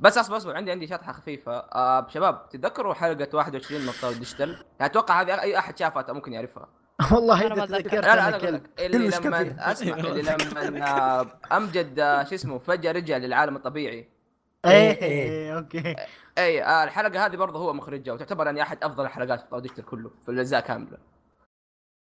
بس 0.00 0.18
أصبر 0.18 0.36
أصبر 0.36 0.56
عندي 0.56 0.70
عندي 0.70 0.86
شطحة 0.86 1.12
خفيفة. 1.12 1.52
آه 1.58 2.08
شباب 2.08 2.48
تتذكروا 2.48 2.94
حلقة 2.94 3.28
21 3.36 3.86
نقطه 3.86 4.12
ديجيتال 4.12 4.64
أتوقع 4.80 5.20
هذه 5.20 5.40
أي 5.40 5.58
أحد 5.58 5.78
شافها 5.78 6.12
ممكن 6.12 6.32
يعرفها. 6.32 6.68
والله 7.12 7.46
أنا 7.46 7.54
ما 7.54 7.64
لا 7.66 7.76
لا 7.76 8.12
أنا 8.12 8.28
أنا 8.28 8.36
لك 8.36 8.80
اللي 8.80 9.08
لما؟ 9.08 9.72
أسمع 9.72 9.96
اللي 9.96 10.22
لما 10.70 11.26
أمجد 11.52 11.98
آه، 11.98 12.24
شو 12.24 12.34
اسمه 12.34 12.58
فجأة 12.58 12.92
رجع 12.92 13.16
للعالم 13.16 13.56
الطبيعي. 13.56 14.08
إيه 14.64 14.70
إيه. 14.70 15.02
إيه 15.02 15.56
أوكي. 15.58 15.96
اي 16.38 16.62
آه 16.64 16.84
الحلقة 16.84 17.26
هذه 17.26 17.36
برضه 17.36 17.58
هو 17.58 17.72
مخرجها 17.72 18.12
وتعتبر 18.12 18.46
يعني 18.46 18.62
أحد 18.62 18.84
أفضل 18.84 19.04
الحلقات 19.04 19.40
في 19.50 19.60
ديجيتال 19.60 19.84
كله 19.84 20.10
في 20.26 20.30
الأجزاء 20.32 20.60
كاملة. 20.60 20.98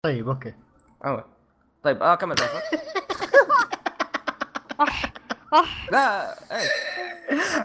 طيب 0.05 0.29
أوكي. 0.29 0.55
أوه. 1.05 1.25
طيب 1.83 2.03
آه 2.03 2.15
كمل. 2.15 2.37
أح 4.81 5.13
أح. 5.55 5.89
لا 5.93 6.33
إيه. 6.57 6.69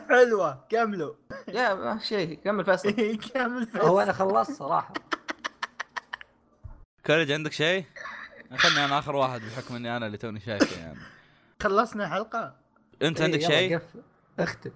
حلوة. 0.09 0.65
كملوا. 0.69 1.13
يا 1.47 1.73
ما 1.73 1.99
شيء. 1.99 2.39
كمل 2.43 2.65
فيصل. 2.65 2.89
إيه، 2.89 3.19
كمل 3.19 3.67
فيصل. 3.67 3.85
هو 3.85 3.99
أنا 3.99 4.13
خلصت 4.13 4.51
صراحة. 4.51 4.93
كوريج 7.05 7.31
عندك 7.31 7.51
شيء؟ 7.51 7.85
خلني 8.57 8.85
أنا 8.85 8.99
آخر 8.99 9.15
واحد 9.15 9.41
بحكم 9.41 9.75
إني 9.75 9.97
أنا 9.97 10.05
اللي 10.05 10.17
توني 10.17 10.39
شايفه 10.39 10.81
يعني 10.81 10.99
خلصنا 11.61 12.03
الحلقة 12.05 12.55
أنت 13.01 13.21
إيه، 13.21 13.25
عندك 13.25 13.41
يلا 13.41 13.49
شيء؟ 13.49 13.79
اختم 14.39 14.71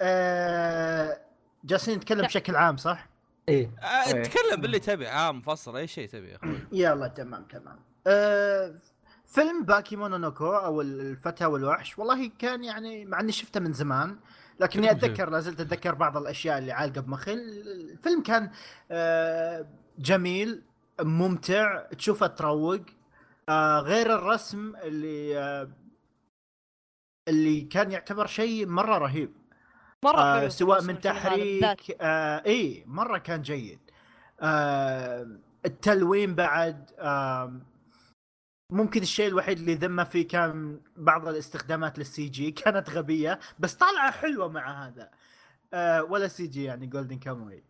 آه 0.00 1.20
جالسين 1.64 1.96
نتكلم. 1.96 2.26
بشكل 2.26 2.56
عام 2.56 2.76
صح؟ 2.76 3.08
إيه 3.48 3.70
آه، 3.82 4.14
إيه. 4.14 4.22
تكلم 4.22 4.60
باللي 4.60 4.78
تبي 4.78 5.08
عام 5.08 5.38
مفصل 5.38 5.76
أي 5.76 5.86
شيء 5.86 6.08
تبي 6.08 6.30
يا 6.30 6.36
أخوي 6.36 6.58
يلا 6.72 7.08
تمام 7.08 7.44
تمام 7.44 7.78
آه 8.06 8.74
فيلم 9.24 9.64
باكي 9.64 9.96
مونونوكو 9.96 10.52
أو 10.52 10.80
الفتى 10.80 11.46
والوحش 11.46 11.98
والله 11.98 12.30
كان 12.38 12.64
يعني 12.64 13.04
مع 13.04 13.20
إني 13.20 13.32
شفته 13.32 13.60
من 13.60 13.72
زمان 13.72 14.16
لكني 14.60 14.90
أتذكر 14.90 15.30
لا 15.30 15.40
زلت 15.40 15.60
أتذكر 15.60 15.94
بعض 15.94 16.16
الأشياء 16.16 16.58
اللي 16.58 16.72
عالقة 16.72 17.00
بمخي 17.00 17.32
الفيلم 17.32 18.22
كان 18.22 18.50
آه 18.90 19.66
جميل 19.98 20.62
ممتع 21.00 21.82
تشوفه 21.82 22.26
تروق. 22.26 22.80
آه 23.48 23.80
غير 23.80 24.14
الرسم 24.14 24.76
اللي 24.76 25.38
آه 25.38 25.68
اللي 27.28 27.60
كان 27.60 27.90
يعتبر 27.92 28.26
شيء 28.26 28.66
مرة 28.66 28.98
رهيب. 28.98 29.32
مرة 30.04 30.20
آه 30.20 30.40
حلو 30.40 30.48
سواء 30.48 30.82
من. 30.82 31.00
تحريك 31.00 31.96
آه 32.00 32.42
إي 32.46 32.84
مرة 32.86 33.18
كان 33.18 33.42
جيد. 33.42 33.78
آه 34.40 35.26
التلوين 35.66 36.34
بعد 36.34 36.90
آه 36.98 37.60
ممكن 38.72 39.02
الشيء 39.02 39.28
الوحيد 39.28 39.58
اللي 39.58 39.74
ذمه 39.74 40.04
فيه 40.04 40.28
كان 40.28 40.80
بعض 40.96 41.28
الاستخدامات 41.28 41.98
لل 41.98 42.28
CG 42.28 42.50
كانت 42.50 42.90
غبية 42.90 43.38
بس 43.58 43.74
طالعة 43.74 44.10
حلوة 44.10 44.48
مع 44.48 44.86
هذا. 44.86 45.10
آه 45.74 46.02
ولا 46.04 46.28
CG 46.28 46.64
يعني 46.64 46.86
جولدن 46.86 47.18
كاموي 47.18 47.56
آه 47.56 47.62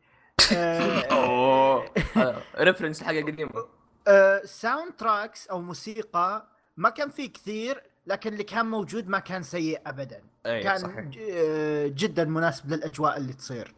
أوه. 1.11 1.90
reference 2.58 3.02
حاجة 3.02 3.25
قديمة. 3.25 3.66
آه 4.09 4.43
soundtracks 4.44 5.49
أو 5.49 5.61
موسيقى 5.61 6.47
ما 6.76 6.90
كان 6.90 7.11
فيه 7.11 7.33
كثير 7.33 7.83
لكن 8.07 8.33
اللي 8.33 8.45
كان 8.45 8.66
موجود 8.66 9.09
ما 9.09 9.19
كان 9.19 9.43
سيء 9.43 9.81
ابدا. 9.87 10.23
اي 10.47 10.62
كان 10.62 10.78
صحيح. 10.78 11.11
آه، 11.31 11.87
جدا 11.87 12.25
مناسب 12.25 12.71
للأجواء 12.71 13.16
اللي 13.16 13.33
تصير. 13.33 13.75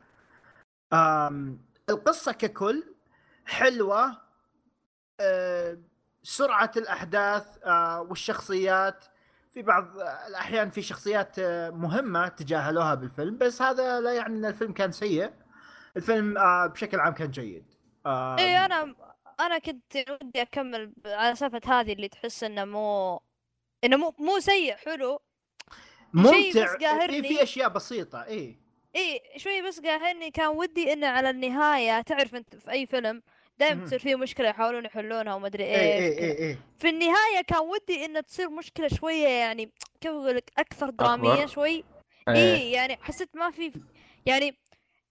القصة 1.91 2.33
ككل 2.33 2.85
حلوة 3.47 4.17
آه، 5.21 5.79
سرعة 6.23 6.73
الأحداث 6.77 7.47
آه، 7.65 8.01
والشخصيات. 8.01 9.05
في 9.51 9.63
بعض 9.63 9.85
الأحيان 10.29 10.71
في 10.71 10.83
شخصيات 10.83 11.39
آه، 11.39 11.71
مهمة 11.71 12.29
تجاهلوها 12.29 12.95
بالفيلم 12.95 13.39
بس 13.39 13.63
هذا 13.63 14.01
لا 14.01 14.13
يعني 14.13 14.37
إن 14.37 14.45
الفيلم 14.45 14.73
كان 14.73 14.93
سيء. 14.93 15.31
الفيلم 15.97 16.39
آه، 16.39 16.67
بشكل 16.67 17.01
عام 17.01 17.15
كان 17.15 17.31
جيد. 17.31 17.75
إيه 18.07 18.65
أنا 18.65 18.95
أنا 19.41 19.59
كنت 19.59 19.97
ودي 19.97 20.43
أكمل 20.43 20.93
على 21.07 21.35
سالفة 21.35 21.81
هذه 21.81 21.93
اللي 21.93 22.09
تحس 22.09 22.45
إنه 22.45 22.65
مو 22.65 23.21
إنه 23.85 23.97
مو 23.97 24.15
مو 24.19 24.39
سيء 24.39 24.77
حلو 24.77 25.21
ممتع. 26.13 26.77
في, 27.07 27.23
في 27.23 27.43
أشياء 27.43 27.69
بسيطة 27.69 28.25
اي 28.25 28.59
إيه 28.97 29.39
شوي 29.39 29.63
بس 29.63 29.81
قاهرني 29.81 30.31
كان 30.31 30.47
ودي 30.47 30.93
إنه 30.93 31.07
على 31.07 31.31
النهاية 31.31 32.01
تعرف 32.01 32.35
أنت 32.35 32.57
في 32.57 32.71
أي 32.71 32.87
فيلم 32.87 33.23
دائما. 33.59 33.85
تصير 33.85 33.99
فيه 33.99 34.17
مشكلة 34.17 34.49
يحاولون 34.49 34.85
يحلونها 34.85 35.35
وما 35.35 35.47
أدري 35.47 35.65
اي 35.65 35.75
إيش 35.75 36.19
اي. 36.19 36.25
اي 36.25 36.49
اي 36.49 36.59
في 36.79 36.89
النهاية 36.89 37.41
كان 37.47 37.59
ودي 37.59 38.05
إنه 38.05 38.21
تصير 38.21 38.51
مشكلة 38.51 38.89
شوية 38.89 39.29
يعني 39.29 39.73
كيف 40.01 40.13
أقول 40.13 40.37
لك 40.37 40.53
أكثر 40.59 40.91
درامية 40.91 41.33
أكبر. 41.33 41.47
شوي 41.47 41.85
إيه. 42.29 42.35
إيه 42.35 42.73
يعني 42.73 42.97
حسيت 42.97 43.37
ما 43.37 43.51
في 43.51 43.73
يعني 44.27 44.59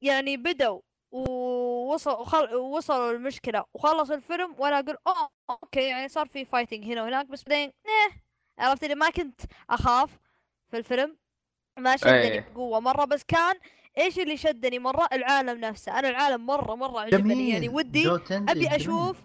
يعني 0.02 0.38
بدوا 0.38 0.82
ووصلوا 1.12 2.16
وخل... 2.18 2.56
وصلوا 2.56 3.12
المشكلة 3.12 3.66
وخلص 3.74 4.12
الفيلم 4.12 4.56
وأنا 4.58 4.80
أقول 4.80 4.98
أوه 5.08 5.30
okay 5.50 5.84
يعني 5.84 6.08
صار 6.08 6.28
في 6.28 6.46
fighting 6.46 6.86
هنا 6.86 7.04
وهناك 7.04 7.26
بس 7.28 7.44
بعدين 7.44 7.72
نه 7.86 8.22
عرفت 8.60 8.84
اللي 8.84 8.96
ما 8.96 9.10
كنت 9.10 9.42
أخاف 9.70 10.10
في 10.72 10.78
الفيلم. 10.78 11.18
ما 11.80 11.98
شدني 11.98 12.14
إيه. 12.14 12.40
بقوة 12.54 12.80
مرة 12.80 13.06
بس 13.06 13.24
كان 13.24 13.56
إيش 13.98 14.20
اللي 14.20 14.38
شدني 14.38 14.80
مرة؟ 14.80 15.08
العالم 15.14 15.60
نفسه. 15.60 16.00
أنا 16.00 16.10
العالم 16.10 16.46
مرة 16.46 16.76
مرة 16.76 17.00
عجبني. 17.00 17.50
يعني 17.50 17.70
ودي 17.70 18.10
أبي. 18.32 18.76
أشوف 18.76 19.18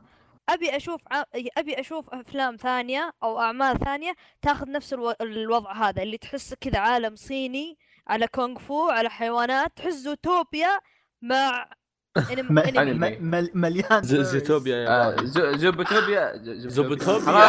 أبي 0.49 0.77
أشوف 0.77 1.01
ع- 1.11 1.23
أبي 1.57 1.81
أشوف 1.81 2.11
أفلام 2.11 2.57
ثانية 2.57 3.13
أو 3.23 3.41
أعمال 3.41 3.79
ثانية 3.79 4.15
تاخذ 4.43 4.71
نفس 4.71 4.93
ألو... 4.93 5.11
الوضع 5.21 5.73
هذا 5.73 6.03
اللي 6.03 6.19
تحس 6.19 6.55
كذا 6.55 6.79
عالم 6.79 7.17
صيني 7.17 7.79
على 8.09 8.27
كونغ 8.27 8.59
فو 8.59 8.91
على 8.91 9.11
حيوانات 9.11 9.73
تحس 9.77 9.95
زوتوبيا 9.95 10.81
مع 11.23 11.69
مليان 13.55 14.03
ز- 14.03 14.15
فيرس. 14.15 14.27
زيتوبيا 14.27 14.77
يا 14.77 14.89
آه، 14.89 15.17
زوبوتوبيا 15.57 16.33
زوبوتوبيا 16.45 17.33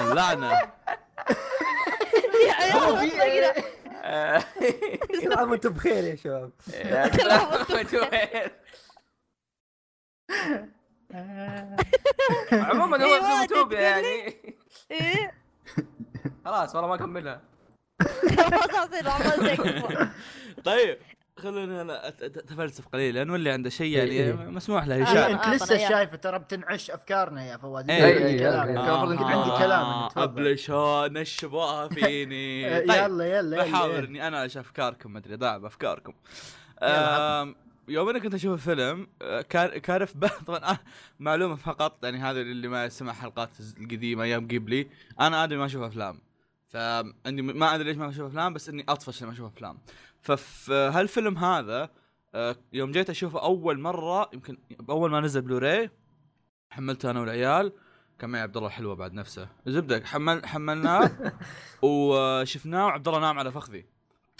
اللعنة 0.00 0.50
يا 2.46 2.52
عيال 2.52 3.02
كذا. 3.02 3.52
كل 5.20 5.32
عام 5.32 5.50
وأنتم 5.50 5.70
بخير 5.70 6.04
يا 6.04 6.16
شباب؟ 6.16 6.50
عموما 12.52 13.04
هو 13.04 13.20
زوبوتوبيا 13.20 13.78
يتكلم. 13.78 13.80
يعني 13.80 14.36
إيه 14.90 15.43
خلاص 16.44 16.74
والله 16.74 16.88
ما 16.88 16.94
أكملها 16.94 17.40
خلاص 18.36 18.74
اصير 18.88 19.08
عمال 19.08 19.40
زي 19.46 19.56
كذا. 19.56 20.10
طيب 20.64 20.98
خلونا 21.38 21.82
أنا 21.82 22.08
أتفلسف 22.08 22.88
قليلا 22.88 23.32
واللي 23.32 23.50
عنده 23.50 23.70
شيء 23.70 23.96
يعني 23.98 24.10
إيه. 24.10 24.32
مسموح 24.32 24.86
له 24.86 24.94
إيه، 24.94 25.02
يشارك 25.02 25.30
انت 25.30 25.46
لسه 25.54 25.76
طبعاً. 25.76 25.88
شايفه 25.88 26.16
ترى 26.16 26.38
بتنعش 26.38 26.90
أفكارنا 26.90 27.44
يا 27.46 27.56
فواز 27.56 27.90
إيه، 27.90 28.02
عندي 28.04 28.26
إيه، 28.26 28.38
كلام 28.38 28.68
إيه، 28.68 28.74
كان 28.74 28.84
إيه. 28.84 29.04
المفروض 29.04 29.22
عندي 29.30 29.50
آه، 29.50 29.58
كلام. 29.58 30.08
ابلشوا 30.24 31.08
نشبوها 31.08 31.88
فيني 31.88 32.64
طيب 32.88 32.90
يلا 32.90 33.24
يلا. 33.38 33.98
اني 33.98 34.28
أنا 34.28 34.42
إيش 34.42 34.56
أفكاركم 34.56 35.12
ما 35.12 35.18
أدري 35.18 35.36
ضاع 35.36 35.58
بأفكاركم 35.58 36.12
يوم 37.88 38.08
أنا 38.08 38.18
كنت 38.18 38.34
أشوف 38.34 38.52
الفيلم 38.54 39.06
آه، 39.22 39.40
كان 39.42 39.68
كارف 39.78 40.16
ب- 40.20 40.26
طبعا 40.46 40.58
آه، 40.58 40.78
معلومة 41.20 41.56
فقط 41.56 42.04
يعني 42.04 42.18
هذا 42.18 42.40
اللي 42.40 42.68
ما 42.68 42.88
سمع 42.88 43.12
حلقات 43.12 43.48
القديمة 43.80 44.22
أيام 44.24 44.44
قبلي 44.48 44.86
أنا 45.20 45.44
ادري 45.44 45.58
ما 45.58 45.66
أشوف 45.66 45.82
أفلام 45.82 46.18
فعندي 46.74 47.42
ما 47.42 47.74
أدري 47.74 47.88
ليش 47.88 47.96
ما 47.96 48.08
أشوف 48.08 48.26
أفلام 48.26 48.54
بس 48.54 48.68
إني 48.68 48.84
أطفش 48.88 49.22
لما 49.22 49.32
أشوف 49.32 49.52
أفلام. 49.52 49.78
ففي 50.20 50.72
هالفيلم 50.72 51.38
هذا 51.38 51.90
آه، 52.34 52.56
يوم 52.72 52.92
جيت 52.92 53.10
أشوفه 53.10 53.42
أول 53.42 53.80
مرة 53.80 54.30
يمكن 54.32 54.58
أول 54.90 55.10
ما 55.10 55.20
نزل 55.20 55.40
بلوراي 55.40 55.90
حملته 56.70 57.10
أنا 57.10 57.20
والعيال. 57.20 57.72
كان 58.18 58.30
معي 58.30 58.42
عبد 58.42 58.56
الله 58.56 58.68
حلوة 58.68 58.94
بعد 58.94 59.12
نفسه. 59.12 59.48
زبدة 59.66 60.06
حمل 60.06 60.46
حملناه 60.46 61.32
وشفناه 61.82 62.86
وعبد 62.86 63.08
الله 63.08 63.20
نام 63.20 63.38
على 63.38 63.52
فخذي. 63.52 63.86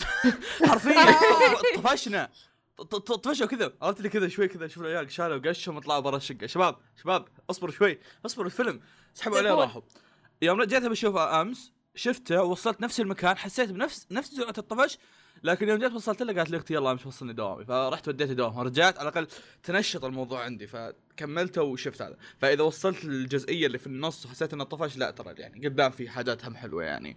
حرفيا. 0.69 1.05
طفشنا. 1.77 2.31
طفشوا 3.23 3.47
كذا. 3.47 3.73
عرفت 3.83 4.01
لي 4.01 4.09
كذا 4.09 4.29
شوي 4.29 4.49
كذا 4.49 4.67
شوف 4.67 4.83
العيال 4.83 5.13
شالوا 5.13 5.39
قشهم 5.39 5.77
وطلعوا 5.77 6.01
برا 6.01 6.17
الشقة. 6.17 6.47
شباب 6.47 6.77
شباب 7.03 7.25
اصبروا 7.51 7.73
شوي 7.73 7.99
اصبروا 8.27 8.47
الفيلم. 8.47 8.81
سحبوا 9.15 9.39
عليه. 9.39 9.51
راحوا. 9.55 9.83
يوم 10.43 10.63
جيت 10.63 10.83
بشوفه 10.85 11.41
أمس 11.41 11.73
شفته 11.95 12.43
وصلت 12.43 12.81
نفس 12.81 13.01
المكان 13.01 13.37
حسيت 13.37 13.71
بنفس 13.71 14.07
نفس 14.11 14.35
سرعه 14.35 14.55
الطفش 14.59 14.99
لكن 15.43 15.69
يوم 15.69 15.79
جيت 15.79 15.93
وصلت 15.93 16.23
لها 16.23 16.35
قالت 16.35 16.51
لي 16.51 16.57
أختي 16.57 16.75
يلا 16.75 16.95
مش 16.95 17.07
وصلني 17.07 17.33
دوامي. 17.33 17.65
فرحت 17.65 18.09
وديته 18.09 18.33
دوام 18.33 18.59
رجعت 18.59 18.99
على 18.99 19.09
الأقل 19.09 19.27
تنشط 19.63 20.05
الموضوع 20.05 20.45
عندي 20.45 20.67
فكملته 20.67 21.63
وشفت 21.63 22.03
هذا. 22.03 22.17
فإذا 22.39 22.63
وصلت 22.63 23.05
للجزئية 23.05 23.67
اللي 23.67 23.79
في 23.79 23.87
النص 23.87 24.27
وحسيت 24.27 24.53
إنه 24.53 24.65
طفش 24.65 24.97
لا 24.97 25.11
ترى 25.11 25.35
يعني 25.39 25.69
قدام 25.69 25.91
في 25.91 26.09
حاجات 26.09 26.45
هم 26.45 26.57
حلوة 26.57 26.85
يعني. 26.85 27.17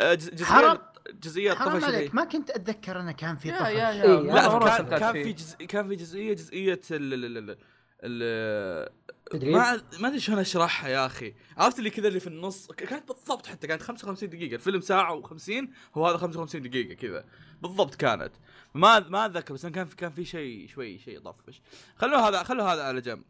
جز- 0.00 0.30
جزئية 0.30 0.44
حرام- 0.46 0.78
جزئية 1.22 1.54
حرام 1.54 1.72
طفش 1.78 1.84
اللي- 1.84 1.96
عليك. 1.96 2.14
ما 2.14 2.24
كنت 2.24 2.50
أتذكر 2.50 3.00
إنه 3.00 3.12
كان 3.12 3.36
في 3.36 3.48
يا 3.48 3.58
طفش. 3.60 3.68
يا 3.70 3.90
يا 3.90 4.04
مرة- 4.48 4.64
لا 4.64 4.76
كان 4.78 4.98
كان. 4.98 5.12
في 5.12 5.32
جزء 5.32 5.56
كان 5.56 5.88
في 5.88 5.96
جزئيه 5.96 6.32
جزئية 6.34 6.80
ال 6.90 7.14
ال 7.14 7.56
ال 8.04 8.92
ما 9.32 9.82
ما 9.98 10.08
أدري 10.08 10.20
شلون 10.20 10.38
أشرحها 10.38 10.88
يا 10.88 11.06
أخي. 11.06 11.34
عرفت 11.56 11.78
اللي 11.78 11.90
كذا 11.90 12.08
اللي 12.08 12.20
في 12.20 12.26
النص؟ 12.26 12.66
كانت 12.66 13.08
بالضبط 13.08 13.46
حتى 13.46 13.66
كانت 13.66 13.82
55 13.82 14.28
دقيقة. 14.28 14.54
الفيلم 14.54 14.80
ساعة 14.80 15.22
و50 15.22 15.52
هو 15.94 16.06
هذا 16.06 16.16
55 16.16 16.62
دقيقة 16.62 16.94
كذا. 16.94 17.24
بالضبط 17.62 17.94
كانت. 17.94 18.32
ما 18.74 18.98
ما 18.98 19.26
أتذكر 19.26 19.54
بس 19.54 19.66
كان 19.66 19.86
في 19.86 19.96
كان 19.96 20.10
في 20.10 20.24
شيء 20.24 20.68
شوي 20.68 20.98
شيء 20.98 21.20
طفش 21.20 21.62
خلوا 21.96 22.18
هذا 22.18 22.42
خلوا 22.42 22.64
هذا 22.72 22.82
على 22.82 23.00
جنب. 23.00 23.22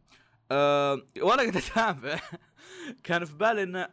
أه 0.52 1.02
وأنا 1.20 1.42
قاعد 1.42 1.56
أتابع. 1.56 2.20
كان 3.04 3.24
في 3.24 3.34
بالي 3.34 3.62
إنه 3.62 3.88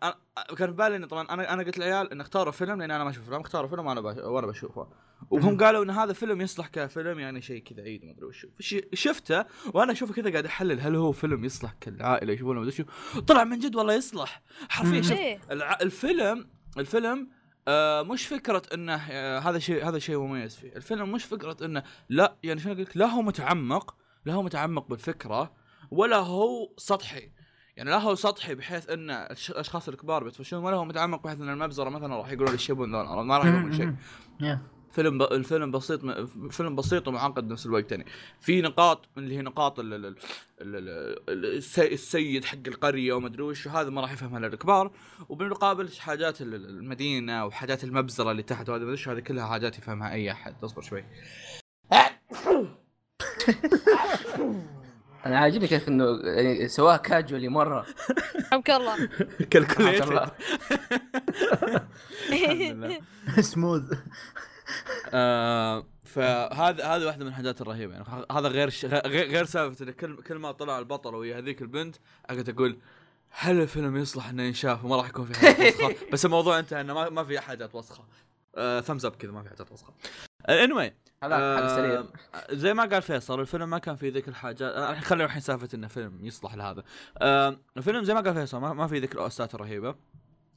كان 0.57 0.67
في 0.69 0.75
بالي 0.77 0.95
إنه 0.95 1.07
طبعا 1.07 1.27
أنا 1.29 1.53
أنا 1.53 1.63
قلت 1.63 1.77
العيال 1.77 2.11
ان 2.11 2.21
اختاروا 2.21 2.51
فيلم 2.51 2.79
لأن 2.79 2.91
أنا 2.91 3.03
ما 3.03 3.09
أشوف 3.09 3.23
افلام 3.23 3.41
اختاروا 3.41 3.69
فيلم 3.69 3.85
وأنا. 3.85 3.99
وأنا 4.01 4.47
بشوفه. 4.47 4.87
وهم 5.29 5.57
قالوا 5.57 5.83
إن 5.83 5.89
هذا 5.89 6.13
فيلم 6.13 6.41
يصلح 6.41 6.67
كفيلم 6.67 7.19
يعني 7.19 7.41
شيء 7.41 7.63
كذا 7.63 7.81
عيد 7.83 8.05
ما 8.05 8.11
أدري 8.11 8.25
وشو 8.25 8.47
فش- 8.59 8.81
شفته 8.93 9.45
وأنا 9.73 9.91
أشوفه 9.91 10.13
كذا 10.13 10.31
قاعد 10.31 10.45
أحلل 10.45 10.79
هل 10.79 10.95
هو 10.95 11.11
فيلم 11.11 11.45
يصلح 11.45 11.73
كالعائلة 11.81 12.33
يشوفونه 12.33 12.59
ما 12.59 12.65
أدري 12.67 12.75
شو. 12.75 13.19
طلع 13.21 13.43
من 13.43 13.59
جد 13.59 13.75
والله 13.75 13.93
يصلح. 13.93 14.41
حرفيا 14.69 15.01
شوف 15.01 15.51
الع... 15.51 15.77
الفيلم 15.81 16.49
الفيلم 16.77 17.29
آه 17.67 18.01
مش 18.01 18.27
فكرة 18.27 18.61
إنه 18.73 18.95
آه 19.11 19.39
هذا 19.39 19.59
شيء 19.59 19.87
هذا 19.89 19.99
شيء 19.99 20.17
مميز 20.19 20.55
فيه. 20.55 20.75
الفيلم 20.75 21.11
مش 21.11 21.25
فكرة 21.25 21.65
إنه 21.65 21.83
لا 22.09 22.35
يعني 22.43 22.59
شنو 22.59 22.71
أقول 22.73 22.83
لك؟ 22.83 22.97
لا 22.97 23.05
هو 23.05 23.21
متعمق 23.21 23.95
لا 24.25 24.33
هو 24.33 24.43
متعمق 24.43 24.87
بالفكرة 24.87 25.53
ولا 25.91 26.17
هو 26.17 26.73
سطحي. 26.77 27.31
يعني 27.77 27.89
لا 27.89 27.97
هو 27.97 28.15
سطحي 28.15 28.55
بحيث 28.55 28.89
إن 28.89 29.09
الأشخاص 29.49 29.87
الكبار 29.89 30.23
بيتفشون 30.23 30.63
ولا 30.63 30.75
هو 30.75 30.85
متعمق 30.85 31.23
بحيث 31.23 31.41
إن 31.41 31.49
المبزرة 31.49 31.89
مثلا 31.89 32.15
راح 32.15 32.31
يقولون 32.31 32.51
للشبون 32.53 32.95
ذول 32.95 33.25
ما 33.25 33.37
راح 33.37 33.45
يفهمون 33.45 33.73
شيء. 33.73 33.93
فيلم 34.91 35.17
ب... 35.17 35.21
الفيلم 35.21 35.71
بسيط 35.71 36.03
م... 36.03 36.27
فيلم 36.49 36.75
بسيط 36.75 37.07
ومعقد 37.07 37.47
بنفس 37.47 37.65
الوقت 37.65 37.91
يعني 37.91 38.05
في 38.39 38.61
نقاط 38.61 39.09
اللي 39.17 39.37
هي 39.37 39.41
نقاط 39.41 39.79
ال... 39.79 39.93
ال... 39.93 40.05
ال... 40.05 40.15
ال... 40.61 40.89
ال... 41.29 41.45
السي... 41.57 41.93
السيد 41.93 42.45
حق 42.45 42.57
القرية 42.67 43.13
وما 43.13 43.27
أدري 43.27 43.43
وش 43.43 43.67
هذا 43.67 43.89
ما 43.89 44.01
راح 44.01 44.11
يفهمها 44.11 44.39
إلا 44.39 44.47
الكبار. 44.47 44.91
وبالمقابل 45.29 45.89
حاجات 45.99 46.41
ال- 46.41 46.55
المدينة 46.55 47.45
وحاجات 47.45 47.83
المبزرة 47.83 48.31
اللي 48.31 48.43
تحت 48.43 48.69
وهذا 48.69 48.83
ما 48.83 48.85
أدري 48.85 48.93
وش 48.93 49.07
هذه 49.07 49.19
كلها 49.19 49.47
حاجات 49.47 49.77
يفهمها 49.77 50.11
أي 50.11 50.31
أحد. 50.31 50.55
اصبر 50.63 50.81
شوي. 50.81 51.03
أنا 55.25 55.39
عاجبني 55.39 55.67
كيف 55.67 55.87
إنه 55.87 56.19
يعني 56.23 56.67
سواها 56.67 56.97
كاجولي 56.97 57.47
مرة. 57.47 57.85
حمك 58.51 58.69
الله. 58.69 59.09
كالكوليتد 59.49 60.07
الله. 60.07 60.31
الحمد 62.29 62.61
لله. 62.61 63.01
سموث 63.41 63.83
آه 65.13 65.85
فهذا 66.03 66.85
هذا 66.85 67.05
واحدة 67.05 67.25
من 67.25 67.31
الحاجات 67.31 67.61
الرهيبة. 67.61 67.93
يعني 67.93 68.25
هذا 68.31 68.47
غير 68.47 68.69
ش... 68.69 68.85
غير 68.85 69.27
غير 69.27 69.45
سالفة 69.45 69.83
انه 69.83 69.91
كل 69.91 70.23
كل 70.23 70.35
ما 70.35 70.51
طلع 70.51 70.79
البطل 70.79 71.15
ويا 71.15 71.37
هذيك 71.37 71.61
البنت 71.61 71.95
قاعد 72.29 72.49
أقول 72.49 72.77
هل 73.29 73.61
الفيلم 73.61 73.97
يصلح 73.97 74.29
إنه 74.29 74.43
ينشاف 74.43 74.85
وما 74.85 74.95
راح 74.95 75.09
يكون 75.09 75.25
في 75.25 75.39
حاجات 75.39 75.75
وسخة؟ 75.75 75.95
بس 76.13 76.25
الموضوع 76.25 76.59
انتهى 76.59 76.81
إنه 76.81 76.93
ما, 76.93 77.09
ما 77.09 77.23
في 77.23 77.39
حاجات 77.39 77.75
وسخه 77.75 78.03
ثمز 78.81 79.05
اب 79.05 79.15
كذا 79.15 79.31
ما 79.31 79.43
في 79.43 79.49
حاجات 79.49 79.71
وسخه 79.71 79.93
اني 80.49 80.93
هذا 81.23 81.35
آه، 81.35 82.07
زي 82.51 82.73
ما 82.73 82.85
قال 82.85 83.01
فيصل 83.01 83.39
الفيلم 83.39 83.69
ما 83.69 83.77
كان 83.77 83.95
فيه 83.95 84.11
ذيك 84.11 84.27
الحاجات 84.27 84.61
آه، 84.61 84.99
خلينا 84.99 85.25
الحين 85.25 85.41
سالفة 85.41 85.69
إنه 85.73 85.87
فيلم 85.87 86.25
يصلح 86.25 86.55
لهذا. 86.55 86.83
آه، 87.17 87.57
الفيلم 87.77 88.03
زي 88.03 88.13
ما 88.13 88.21
قال 88.21 88.33
فيصل 88.33 88.57
ما, 88.57 88.73
ما 88.73 88.87
فيه 88.87 88.99
ذيك 88.99 89.13
الأوستات 89.13 89.55
الرهيبة. 89.55 89.95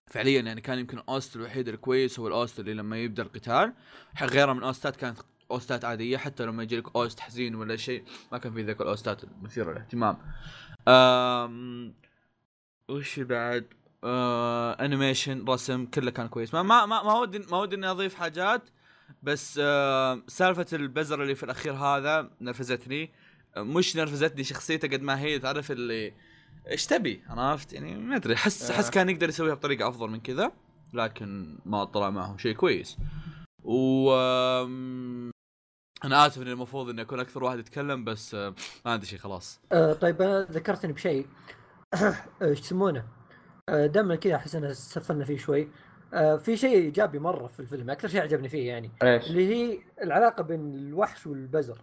فعليا 0.06 0.40
يعني 0.40 0.61
كان 0.61 0.78
يمكن 0.78 0.99
ال 0.98 1.08
OST 1.08 1.36
الوحيد 1.37 1.68
الكويس 1.68 2.21
هو 2.21 2.28
ال 2.28 2.36
OST 2.36 2.60
اللي 2.61 2.75
لما 2.75 2.97
يبدأ 2.97 3.23
القتال 3.23 3.73
غيره 4.23 4.52
من 4.52 4.62
OST 4.62 4.88
ات 4.88 4.96
كانت 4.97 5.18
OST 5.50 5.76
ات 5.76 5.84
عادية 5.85 6.16
حتى 6.16 6.47
لما 6.47 6.62
يجي 6.62 6.76
لك 6.76 6.97
OST 6.96 7.20
حزين 7.21 7.54
ولا 7.54 7.76
شيء 7.76 8.04
ما 8.33 8.38
كان 8.38 8.52
في 8.52 8.62
ذيك 8.62 8.80
ال 8.80 8.89
OST 8.89 9.16
ات 9.16 9.24
المثيره 9.25 9.73
للاهتمام. 9.73 10.18
وش 12.88 13.20
بعد؟ 13.20 13.66
آه 14.05 14.72
animation 14.72 15.44
رسم 15.48 15.87
كله 15.87 16.11
كان 16.11 16.29
كويس. 16.29 16.55
ما 16.55 16.62
ما 16.62 16.87
ما, 16.87 17.03
ما 17.03 17.14
ودي 17.18 17.38
ما 17.38 17.59
ودي 17.59 17.77
إني 17.77 17.90
أضيف 17.90 18.14
حاجات. 18.14 18.62
بس 19.22 19.61
آه 19.62 20.22
سالفة 20.29 20.66
البزر 20.72 21.22
اللي 21.22 21.35
في 21.35 21.42
الأخير 21.42 21.72
هذا 21.72 22.31
نرفزتني. 22.40 23.12
آه، 23.57 23.62
مش 23.62 23.96
نرفزتني 23.96 24.44
شخصيته 24.44 24.88
قد 24.88 25.03
ما 25.03 25.20
هي 25.20 25.38
تعرف 25.38 25.70
اللي 25.70 26.12
إيش 26.70 26.87
تبي؟ 26.87 27.22
عرفت؟ 27.29 27.72
يعني 27.72 27.94
ما 27.94 28.16
أدري 28.16 28.35
أحس 28.35 28.70
أحس 28.70 28.90
كان 28.90 29.09
يقدر 29.09 29.29
يسويها 29.29 29.55
بطريقة 29.55 29.88
أفضل 29.88 30.11
من 30.11 30.20
كذا 30.20 30.53
لكن 30.92 31.59
ما 31.66 31.85
طلع 31.85 32.11
معهم 32.11 32.38
شيء 32.38 32.55
كويس. 32.55 32.96
و 33.64 34.12
أنا 36.05 36.27
آسف 36.27 36.42
إني 36.42 36.53
المفروض 36.53 36.88
إني 36.88 37.03
أكون 37.03 37.20
أكثر 37.20 37.44
واحد 37.44 37.59
يتكلم 37.59 38.05
بس 38.05 38.35
آه، 38.35 38.55
ما 38.85 38.92
عندي 38.92 39.07
شيء 39.07 39.18
خلاص. 39.18 39.61
آه 39.72 39.92
طيب 39.92 40.22
أنا 40.22 40.46
ذكرتني 40.50 40.92
بشيء. 40.92 41.27
إيش 42.42 42.61
يسمونه؟ 42.61 43.05
آه 43.68 43.87
دائما 43.87 44.16
كذا 44.16 44.37
أحس 44.37 44.55
إن 44.55 44.74
سفلنا 44.74 45.24
فيه 45.24 45.38
شوي. 45.38 45.62
آه 45.62 45.68
في 46.38 46.57
شيء 46.57 46.77
إيجابي 46.77 47.18
مرة 47.18 47.46
في 47.46 47.61
الفيلم 47.61 47.90
أكثر 47.90 48.09
شيء 48.09 48.22
عجبني 48.22 48.48
فيه 48.48 48.68
يعني 48.68 48.90
إيش؟ 49.03 49.31
اللي 49.31 49.55
هي 49.55 49.79
العلاقة 50.03 50.42
بين 50.42 50.74
الوحش 50.77 51.27
والبزر. 51.27 51.79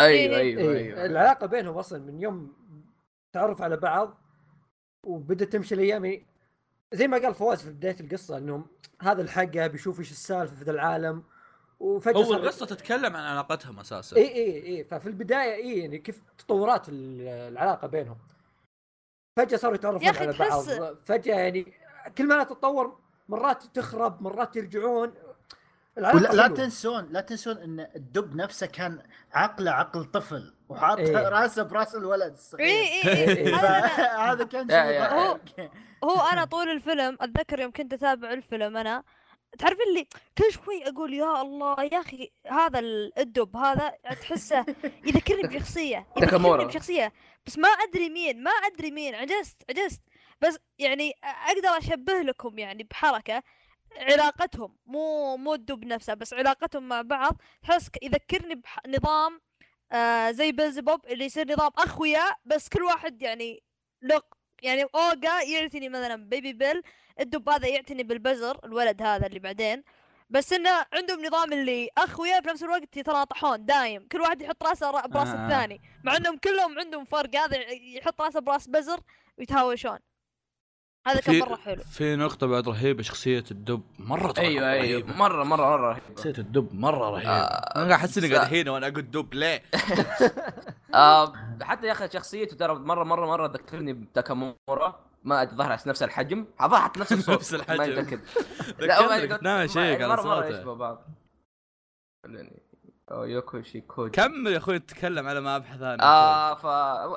أيوه 0.00 0.36
إيه. 0.36 0.40
أيوه 0.40 0.62
إيه 0.72 0.78
أيوه. 0.78 1.04
العلاقة 1.06 1.46
بينهم 1.46 1.78
أصلا 1.78 1.98
من 1.98 2.20
يوم 2.22 2.52
تعرف 3.34 3.62
على 3.62 3.76
بعض 3.76 4.18
وبدت 5.06 5.52
تمشي 5.52 5.74
الأيام 5.74 6.22
زي 6.92 7.08
ما 7.08 7.18
قال 7.18 7.34
فواز 7.34 7.62
في 7.62 7.70
بداية 7.70 7.96
القصة 8.00 8.38
إنهم 8.38 8.66
هذا 9.02 9.22
لحقه 9.22 9.66
بيشوف 9.66 9.98
إيش 9.98 10.10
السالفة 10.10 10.56
في 10.56 10.64
ذا 10.64 10.70
العالم 10.72 11.22
وفجأة 11.80 12.18
هو 12.18 12.24
صار- 12.24 12.36
القصة 12.40 12.66
تتكلم 12.66 13.16
عن 13.16 13.24
علاقتهم 13.24 13.78
أساسا. 13.80 14.16
اي 14.16 14.34
اي 14.34 14.66
اي 14.66 14.84
ففي 14.84 15.06
البداية 15.06 15.54
اي 15.54 15.78
يعني 15.78 15.98
كيف 15.98 16.22
تطورات 16.38 16.88
ال- 16.88 17.20
العلاقة 17.52 17.88
بينهم. 17.88 18.18
فجأة 19.38 19.56
صاروا 19.56 19.74
يتعرفون 19.76 20.08
على 20.08 20.32
بعض. 20.38 20.96
فجأة 21.04 21.34
يعني 21.38 21.72
كل 22.18 22.28
ما 22.28 22.44
تتطور 22.44 22.98
مرات 23.28 23.62
تخرب 23.62 24.22
مرات 24.22 24.56
يرجعون 24.56 25.14
ولا 25.96 26.12
لا 26.12 26.42
حلوة. 26.42 26.48
تنسون 26.48 27.08
لا 27.10 27.20
تنسون 27.20 27.56
إن 27.58 27.80
الدب 27.96 28.36
نفسه 28.36 28.66
كان 28.66 29.02
عقله 29.32 29.70
عقل 29.70 30.04
طفل 30.04 30.54
وحاط 30.68 30.98
إيه. 30.98 31.28
راسه 31.38 31.62
براس 31.62 31.94
الولد 31.94 32.22
اي 32.22 32.28
الصغير 32.32 32.66
اي 32.66 33.02
اي 33.04 33.28
إيه. 33.38 33.56
هذا 34.32 34.44
كان 34.44 34.66
ضحك. 34.66 35.70
هو 36.04 36.20
أنا 36.32 36.44
طول 36.44 36.68
الفيلم 36.70 37.18
أتذكر 37.20 37.60
يوم 37.60 37.72
كنت 37.72 37.92
أتابع 37.92 38.32
الفيلم 38.32 38.76
أنا 38.76 39.02
تعرف 39.58 39.78
اللي 39.88 40.06
كل 40.38 40.52
شوي 40.52 40.88
أقول 40.88 41.14
يا 41.14 41.42
الله 41.42 41.82
يا 41.92 42.00
أخي 42.00 42.30
هذا 42.50 42.78
ال- 42.78 43.18
الدب 43.18 43.56
هذا 43.56 43.92
تحسه 44.20 44.66
يذكرني 45.06 45.42
بشخصية 45.42 46.06
يذكرني. 46.16 46.64
بشخصية 46.64 47.12
بس 47.46 47.58
ما 47.58 47.68
أدري 47.68 48.08
مين 48.10 48.42
ما 48.42 48.50
أدري 48.50 48.90
مين 48.90 49.14
عجزت 49.14 49.56
عجزت 49.70 50.00
بس 50.42 50.58
يعني 50.78 51.12
أقدر 51.24 51.68
أشبه 51.78 52.12
لكم 52.12 52.58
يعني 52.58 52.82
بحركة 52.84 53.42
علاقتهم 53.96 54.76
مو 54.86 55.36
مو 55.36 55.54
الدب 55.54 55.84
نفسه 55.84 56.14
بس 56.14 56.34
علاقتهم 56.34 56.88
مع 56.88 57.02
بعض. 57.02 57.36
تحس 57.62 57.90
يذكرني 58.02 58.62
بنظام 58.86 59.40
آه 59.92 60.30
زي 60.30 60.52
بيلزبوب 60.52 61.06
اللي 61.06 61.24
يصير 61.24 61.52
نظام 61.52 61.70
أخويا 61.78 62.24
بس 62.44 62.68
كل 62.68 62.82
واحد 62.82 63.22
يعني 63.22 63.62
له 64.02 64.22
يعني 64.62 64.84
أوجا 64.94 65.40
يعتني 65.42 65.88
مثلا 65.88 66.16
بيبي 66.28 66.52
بيل 66.52 66.82
الدب 67.20 67.48
هذا 67.48 67.68
يعتني 67.68 68.02
بالبزر 68.02 68.58
الولد 68.64 69.02
هذا 69.02 69.26
اللي 69.26 69.38
بعدين. 69.38 69.82
بس 70.30 70.52
إنه 70.52 70.70
عندهم 70.92 71.24
نظام 71.26 71.52
اللي 71.52 71.88
أخويا 71.98 72.40
في 72.40 72.48
نفس 72.48 72.62
الوقت 72.62 72.96
يتناطحون 72.96 73.64
دايم 73.64 74.08
كل 74.12 74.20
واحد 74.20 74.42
يحط 74.42 74.62
رأسه 74.64 74.90
را- 74.90 75.06
برأس 75.06 75.28
آه. 75.28 75.44
الثاني. 75.44 75.80
مع 76.04 76.16
إنهم 76.16 76.36
كلهم 76.38 76.78
عندهم 76.78 77.04
فرق 77.04 77.36
هذا 77.36 77.56
يحط 77.70 78.20
رأسه 78.22 78.40
برأس 78.40 78.68
بزر 78.68 79.00
ويتهاوشون. 79.38 79.98
هذا 81.06 81.20
كان 81.20 81.38
مرة 81.38 81.56
حلو. 81.56 81.82
في 81.82 82.16
نقطة 82.16 82.46
بعد 82.46 82.68
رهيبة 82.68 83.02
شخصية 83.02 83.44
الدب 83.50 83.82
مرة 83.98 84.32
ترى 84.32 84.46
أيوه 84.46 84.70
أيوه. 84.70 84.82
رهيبة. 85.00 85.16
مرة 85.16 85.44
مرة 85.44 85.66
مرة 85.70 85.90
رهيبة. 85.90 86.06
شخصية 86.16 86.34
الدب 86.38 86.74
مرة 86.74 87.10
رهيبة. 87.10 87.30
آه، 87.30 87.76
أنا 87.76 87.84
قاعد 87.86 87.90
أحس 87.92 88.18
إني 88.18 88.34
قاعد 88.34 88.54
هنا 88.54 88.70
وأنا 88.70 88.86
أقول 88.88 89.10
دب 89.10 89.34
ليه؟ 89.34 89.62
آه 90.94 91.32
حتى 91.62 91.86
يا 91.86 91.92
أخي 91.92 92.08
شخصيته 92.12 92.56
ترى 92.56 92.74
مرة 92.74 93.04
مرة 93.04 93.26
مرة 93.26 93.46
ذكرني 93.46 93.92
بتاكامورا. 93.92 95.00
ما 95.24 95.44
ظهر 95.44 95.72
على 95.72 95.80
نفس 95.86 96.02
الحجم. 96.02 96.46
ظهر 96.62 96.80
حتى 96.80 97.00
نفس 97.00 97.12
الصوت. 97.12 97.34
نفس 97.34 97.54
الحجم. 97.54 97.94
ما 97.94 99.26
كنت 99.26 99.42
ناوي 99.42 99.64
اشيك 99.64 100.02
على 100.02 100.08
مرة 100.08 100.22
مرة 100.22 100.42
صوته. 100.42 100.58
يشبه 100.58 100.74
بعض. 100.74 101.04
يعني 103.10 103.20
أو 103.20 103.24
يوكو 103.24 103.62
شيكوجي. 103.62 104.10
كمل 104.10 104.52
يا 104.52 104.56
أخوي 104.58 104.78
تتكلم 104.78 105.28
على 105.28 105.40
ما 105.40 105.56
ابحث 105.56 105.82
أنا 105.82 106.02
آه 106.02 106.54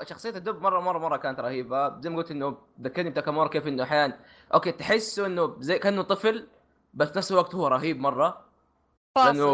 فشخصيه 0.02 0.30
الدب 0.30 0.62
مره 0.62 0.80
مره 0.80 1.00
مرة 1.00 1.18
كانت 1.18 1.40
رهيبة. 1.40 2.02
زي 2.02 2.10
ما 2.10 2.18
قلت 2.18 2.32
إنه 2.32 2.58
ذكرني 2.82 3.10
بتاكامورا 3.10 3.48
كيف 3.48 3.68
إنه 3.68 3.84
أحيانا 3.84 4.20
أوكي 4.54 4.72
تحسه 4.72 5.26
إنه 5.26 5.56
زي 5.60 5.80
كأنه 5.80 6.02
طفل 6.02 6.48
بس 6.94 7.10
في 7.12 7.18
نفس 7.18 7.32
الوقت 7.32 7.56
هو 7.56 7.68
رهيب 7.68 8.00
مرة. 8.00 8.46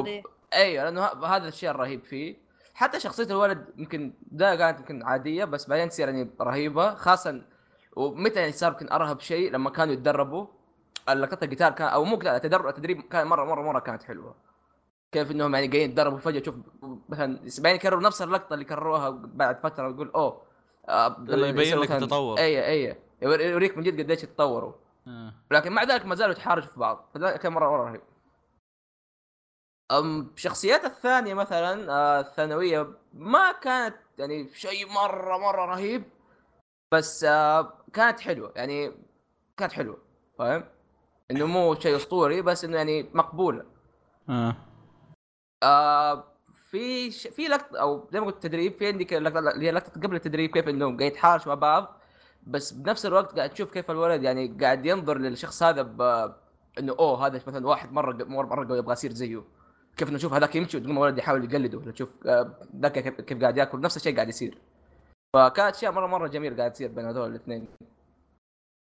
إيه. 0.07 0.23
أيوه 0.53 0.83
لأنه 0.83 1.01
ه- 1.05 1.25
هذا 1.25 1.47
الشيء 1.47 1.69
الرهيب 1.69 2.03
فيه. 2.03 2.35
حتى 2.73 2.99
شخصية 2.99 3.23
الولد 3.23 3.65
يمكن 3.77 4.13
ده 4.31 4.55
كانت 4.55 4.79
يمكن 4.79 5.03
عادية 5.03 5.45
بس 5.45 5.67
بعدين 5.69 5.89
تصير 5.89 6.09
يعني 6.09 6.29
رهيبة. 6.41 6.95
خاصه 6.95 7.41
ومتى 7.95 8.39
يعني 8.39 8.51
صار 8.51 8.71
يمكن 8.71 8.91
أرهب 8.91 9.19
شيء 9.19 9.51
لما 9.51 9.69
كانوا 9.69 9.93
يتدربوا. 9.93 10.45
لقطه 11.09 11.45
القتال 11.45 11.69
كان 11.69 11.87
أو 11.87 12.03
مو 12.03 12.15
قتال 12.15 12.27
التدرب 12.27 12.67
التدريب 12.67 13.01
كان 13.01 13.27
مره 13.27 13.45
مره 13.45 13.61
مرة 13.61 13.79
كانت 13.79 14.03
حلوة. 14.03 14.35
كيف 15.11 15.31
إنهم 15.31 15.55
يعني 15.55 15.67
قاعدين 15.67 15.89
يتدربوا 15.89 16.17
فجأة 16.17 16.39
تشوف 16.39 16.55
مثلا 17.09 17.39
بعدين 17.59 17.75
يكرروا 17.75 18.01
نفس 18.01 18.21
اللقطة 18.21 18.53
اللي 18.53 18.65
كرروها 18.65 19.09
بعد 19.09 19.59
فترة 19.63 19.87
ويقول 19.87 20.11
أوه 20.15 20.41
آه 20.89 21.15
يبين 21.29 21.77
لك 21.77 21.91
التطور. 21.91 22.37
اي 22.37 22.67
اي 22.67 22.97
يوري- 23.21 23.45
يوريك 23.45 23.77
من 23.77 23.83
جد 23.83 23.99
قديش 24.01 24.23
يتطوروا 24.23 24.73
آه. 25.07 25.33
لكن 25.51 25.71
مع 25.71 25.83
ذلك 25.83 26.05
ما 26.05 26.15
زالوا 26.15 26.31
يتحارشوا 26.31 26.69
في 26.69 26.79
بعض 26.79 27.09
فذا 27.13 27.37
كان 27.37 27.51
مرة 27.53 27.69
مرة 27.69 27.89
رهيب 27.89 28.01
أم 29.91 30.31
الشخصيات 30.35 30.85
الثانية 30.85 31.33
مثلا 31.33 31.91
آه، 31.91 32.19
الثانوية 32.19 32.87
ما 33.13 33.51
كانت 33.51 33.95
يعني 34.17 34.47
شيء 34.53 34.89
مرة 34.93 35.37
مرة 35.37 35.65
رهيب 35.65 36.03
بس 36.93 37.23
آه، 37.23 37.73
كانت 37.93 38.19
حلوة 38.19 38.51
يعني 38.55 38.91
كانت 39.57 39.71
حلوة 39.71 39.97
فاهم؟ 40.39 40.63
إنه 41.31 41.45
مو 41.45 41.75
شيء 41.75 41.95
أسطوري 41.95 42.41
بس 42.41 42.63
إنه 42.65 42.77
يعني 42.77 43.09
مقبولة 43.13 43.65
آه. 44.29 44.55
آه 45.63 46.23
في 46.53 47.11
ش... 47.11 47.27
في 47.27 47.47
لقطة 47.47 47.79
أو 47.79 48.07
زي 48.11 48.19
ما 48.19 48.25
قلت 48.25 48.43
تدريب 48.43 48.73
في 48.73 48.87
عندك 48.87 49.13
اللقطة 49.13 49.39
اللي 49.39 49.67
هي 49.67 49.71
لقطة 49.71 50.01
قبل 50.01 50.15
التدريب 50.15 50.49
كيف 50.51 50.67
انهم 50.67 50.97
قاعد 50.97 51.11
يتحارشوا 51.11 51.47
مع 51.47 51.55
بعض 51.55 52.01
بس 52.47 52.71
بنفس 52.71 53.05
الوقت 53.05 53.37
قاعد 53.37 53.49
تشوف 53.49 53.71
كيف 53.71 53.91
الولد 53.91 54.23
يعني 54.23 54.57
قاعد 54.61 54.85
ينظر 54.85 55.17
للشخص 55.17 55.63
هذا 55.63 55.81
ب 55.81 56.31
إنه 56.79 56.95
أوه 56.99 57.27
هذا 57.27 57.41
مثلا 57.47 57.67
واحد 57.67 57.93
مرة 57.93 58.23
مرة, 58.23 58.67
قوي 58.67 58.77
يبغى 58.77 58.93
يصير 58.93 59.11
زيه. 59.11 59.43
كيف 59.97 60.09
إنه 60.09 60.17
شوف 60.17 60.33
هذاك 60.33 60.55
يمشي 60.55 60.77
وتقوم 60.77 60.97
الولد 60.97 61.17
يحاول 61.17 61.43
يقلده 61.43 61.91
تشوف 61.91 62.09
آه، 62.25 62.55
ذاك 62.75 63.23
كيف 63.25 63.41
قاعد 63.41 63.57
يأكل 63.57 63.81
نفس 63.81 63.97
الشيء 63.97 64.15
قاعد 64.15 64.29
يصير. 64.29 64.57
فكانت 65.33 65.75
أشياء 65.75 65.91
مرة 65.91 66.07
مرة 66.07 66.27
جميل 66.27 66.57
قاعد 66.57 66.73
تصير 66.73 66.91
بين 66.91 67.05
هذول 67.05 67.29
الاثنين. 67.29 67.67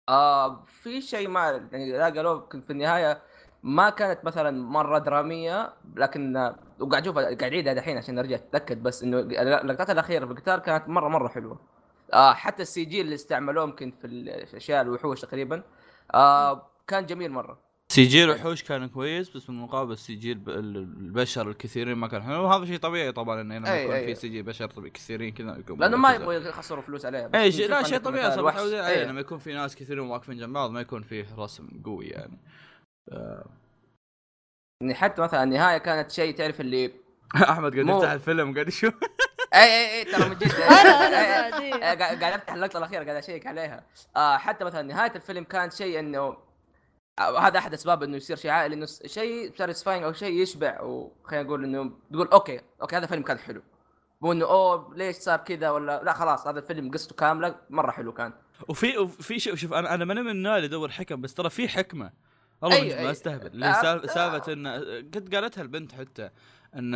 آه 0.09 0.63
في 0.65 1.01
شيء 1.01 1.27
ما 1.27 1.67
يعني 1.71 1.91
لا 1.91 2.05
قالوه 2.05 2.49
في 2.49 2.69
النهاية 2.69 3.21
ما 3.67 3.89
كانت 3.89 4.25
مثلا 4.25 4.51
مرة 4.63 4.97
درامية 4.99 5.73
لكن 5.95 6.51
وقاعد 6.79 7.03
أشوف 7.03 7.17
قاعد 7.17 7.43
أعيدها 7.43 7.73
دحين 7.73 7.97
عشان 7.97 8.19
أرجع 8.19 8.35
أتأكد 8.35 8.83
بس 8.83 9.03
إنه 9.03 9.19
اللقطات 9.19 9.89
الأخيرة 9.89 10.25
في 10.25 10.31
القتال 10.31 10.57
كانت 10.57 10.89
مره 10.89 11.07
مرة 11.07 11.27
حلوة 11.27 11.59
آه 12.13 12.33
حتى 12.33 12.61
ال 12.63 12.85
CG 12.85 13.01
اللي 13.01 13.15
استعملوه 13.15 13.63
يمكن 13.63 13.91
في 14.01 14.07
الأشياء 14.07 14.81
الوحوش 14.81 15.21
تقريبا 15.21 15.63
آه 16.13 16.69
كان 16.87 17.05
جميل 17.05 17.31
مرة 17.31 17.59
CG 17.89 18.23
الوحوش 18.23 18.63
كان 18.63 18.87
كويس 18.89 19.29
بس 19.37 19.45
بالمقابل 19.45 19.97
CG 19.97 20.31
الب- 20.31 20.49
ال- 20.49 20.77
البشر 20.77 21.49
الكثيرين 21.49 21.95
ما 21.97 22.07
كان 22.07 22.23
حلو 22.23 22.43
وهذا 22.43 22.65
شيء 22.65 22.77
طبيعي 22.77 23.11
طبعا 23.11 23.41
إنه 23.41 23.57
لما 23.57 23.75
يكون. 23.75 23.95
في 23.95 24.15
CG 24.15 24.41
بشر 24.41 24.67
طبيعي 24.69 24.89
كثيرين 24.89 25.33
كذا 25.33 25.57
يكون 25.57 25.79
لأنه 25.79 25.97
ما. 25.97 26.13
يبغوا 26.13 26.33
يخسروا 26.33 26.81
فلوس 26.81 27.05
عليها 27.05 27.29
أي 27.35 27.51
شيء 27.51 27.69
لا 27.69 27.83
شيء 27.83 27.97
طبيعي. 27.97 28.25
عليه 28.25 29.03
لما 29.03 29.19
يكون 29.19 29.37
في 29.37 29.53
ناس 29.53 29.75
كثيرين 29.75 30.03
واقفين 30.03 30.37
جنب 30.37 30.53
بعض 30.53 30.71
ما 30.71 30.81
يكون 30.81 31.01
فيه 31.01 31.25
رسم 31.37 31.67
قوي 31.85 32.05
يعني. 32.05 32.37
يعني 34.81 34.95
حتى 34.95 35.21
مثلا 35.21 35.43
النهاية 35.43 35.77
كانت 35.77 36.11
شيء 36.11 36.35
تعرف 36.35 36.61
اللي 36.61 36.91
أحمد 37.49 37.73
قاعد 37.73 37.89
يفتح 37.89 38.11
الفيلم 38.11 38.53
قاعد 38.53 38.67
يشوف. 38.67 38.93
اي 39.53 39.59
اي 39.63 39.99
اي 39.99 40.03
ترى 40.03 40.29
من 40.29 40.35
جد. 40.37 40.51
أنا 40.81 41.07
أنا 41.07 41.17
إيه، 41.17 41.55
إيه، 41.55 41.75
إيه. 41.75 41.97
قاعد 41.97 42.23
أفتح 42.23 42.53
اللقطة 42.53 42.77
الأخيرة 42.77 43.03
قاعد 43.03 43.15
أشيك 43.15 43.47
عليها. 43.47 43.83
آه 44.15 44.37
حتى 44.37 44.65
مثلا 44.65 44.81
نهاية 44.81 45.11
الفيلم 45.15 45.43
كان 45.43 45.71
شيء 45.71 45.99
انه 45.99 46.37
آه، 47.19 47.39
هذا 47.39 47.59
أحد 47.59 47.73
أسباب 47.73 48.03
إنه 48.03 48.17
يصير 48.17 48.37
شيء 48.37 48.51
عائلي 48.51 48.75
إنه 48.75 48.85
شيء 49.05 49.53
satisfying 49.57 50.03
أو 50.03 50.13
شيء 50.13 50.41
يشبع 50.41 50.81
وخلينا 50.81 51.43
نقول 51.43 51.63
إنه 51.63 51.91
تقول 52.13 52.27
okay 52.27 52.61
okay 52.81 52.97
هذا 52.97 53.05
فيلم 53.05 53.23
كان 53.23 53.39
حلو. 53.39 53.61
مو 54.21 54.31
إنه 54.31 54.45
أوه 54.45 54.93
ليش 54.95 55.15
صار 55.15 55.37
كذا 55.37 55.69
ولا 55.69 56.03
لا 56.03 56.13
خلاص 56.13 56.47
هذا 56.47 56.59
الفيلم 56.59 56.91
قصته 56.91 57.15
كاملة 57.15 57.55
مرة 57.69 57.91
حلو 57.91 58.13
كان. 58.13 58.33
وفي 58.67 58.97
وفي 58.97 59.39
شيء 59.39 59.55
شوف 59.55 59.73
أنا 59.73 59.93
أنا 59.93 60.05
ماني 60.05 60.21
من 60.21 60.31
النوع 60.31 60.55
اللي 60.55 60.65
يدور 60.65 60.89
حكم 60.89 61.21
بس 61.21 61.33
ترى 61.33 61.49
في 61.49 61.67
حكمة. 61.67 62.11
والله 62.61 62.77
أيوة، 62.77 62.95
ما 62.95 62.99
أيوة. 62.99 63.11
استهبل 63.11 63.47
اللي 63.47 63.65
آه، 63.65 63.81
سالفه 64.05 64.51
آه. 64.51 64.53
ان 64.53 64.67
قد 65.15 65.35
قالتها 65.35 65.61
البنت 65.61 65.91
حتى 65.91 66.29
ان 66.75 66.95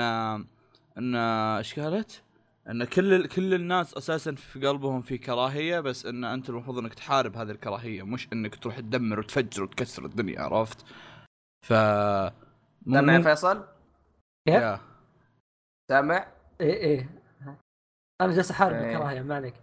إن 0.98 1.16
إيش 1.16 1.80
قالت؟ 1.80 2.24
إن 2.70 2.84
كل 2.84 3.28
كل 3.28 3.54
الناس 3.54 3.94
أساسا 3.94 4.36
في 4.36 4.68
قلبهم 4.68 5.02
في 5.02 5.18
كراهية 5.18 5.80
بس 5.80 6.06
إن 6.06 6.24
أنت 6.24 6.50
المفروض 6.50 6.78
إنك 6.78 6.94
تحارب 6.94 7.36
هذه 7.38 7.52
الكراهية 7.52 8.04
مش 8.04 8.28
إنك 8.34 8.56
تروح 8.56 8.80
تدمر 8.80 9.20
وتفجر 9.20 9.64
وتكسر 9.64 10.06
الدنيا 10.06 10.42
عرفت؟ 10.42 10.86
ف 11.68 11.74
سامع 12.94 13.14
يا 13.14 13.22
فيصل؟ 13.22 13.64
كيف؟ 14.48 14.56
يا. 14.56 14.80
سامع؟ 15.92 16.28
إيه 16.62 16.74
إيه 16.74 17.10
أنا 18.22 18.34
جالس 18.34 18.52
أحارب 18.52 18.76
إيه. 18.76 18.96
الكراهية 18.96 19.22
ما 19.22 19.36
عليك 19.36 19.56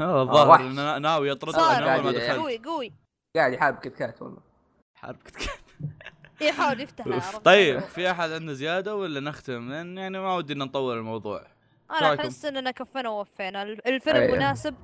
آه، 0.00 0.22
الظاهر 0.22 0.48
وحش. 0.48 0.60
إنه 0.60 0.98
ناوي 0.98 1.28
يطرد 1.28 1.54
اول 1.54 2.04
ما 2.04 2.12
دخلت 2.12 2.30
قوي 2.30 2.58
قوي 2.58 2.92
قاعد 3.36 3.52
يحارب 3.52 3.78
كيت 3.78 3.96
كات 3.96 4.22
والله 4.22 4.40
حارب 4.96 5.16
كت- 5.22 5.50
يحاول 6.40 6.80
يفتح؟ 6.80 7.36
طيب 7.38 7.80
في 7.80 8.10
أحد 8.10 8.30
عنده 8.30 8.52
زيادة 8.52 8.96
ولا 8.96 9.20
نختم؟ 9.20 9.70
لأن 9.70 9.98
يعني 9.98 10.18
ما 10.18 10.34
ودي 10.36 10.54
نطول 10.54 10.98
الموضوع 10.98 11.46
أنا؟ 11.90 12.14
أحس 12.14 12.44
إننا 12.44 12.70
كفينا 12.70 13.08
ووفينا 13.08 13.62
ال- 13.62 13.88
الفيلم 13.88 14.16
أي. 14.16 14.32
مناسب 14.32 14.74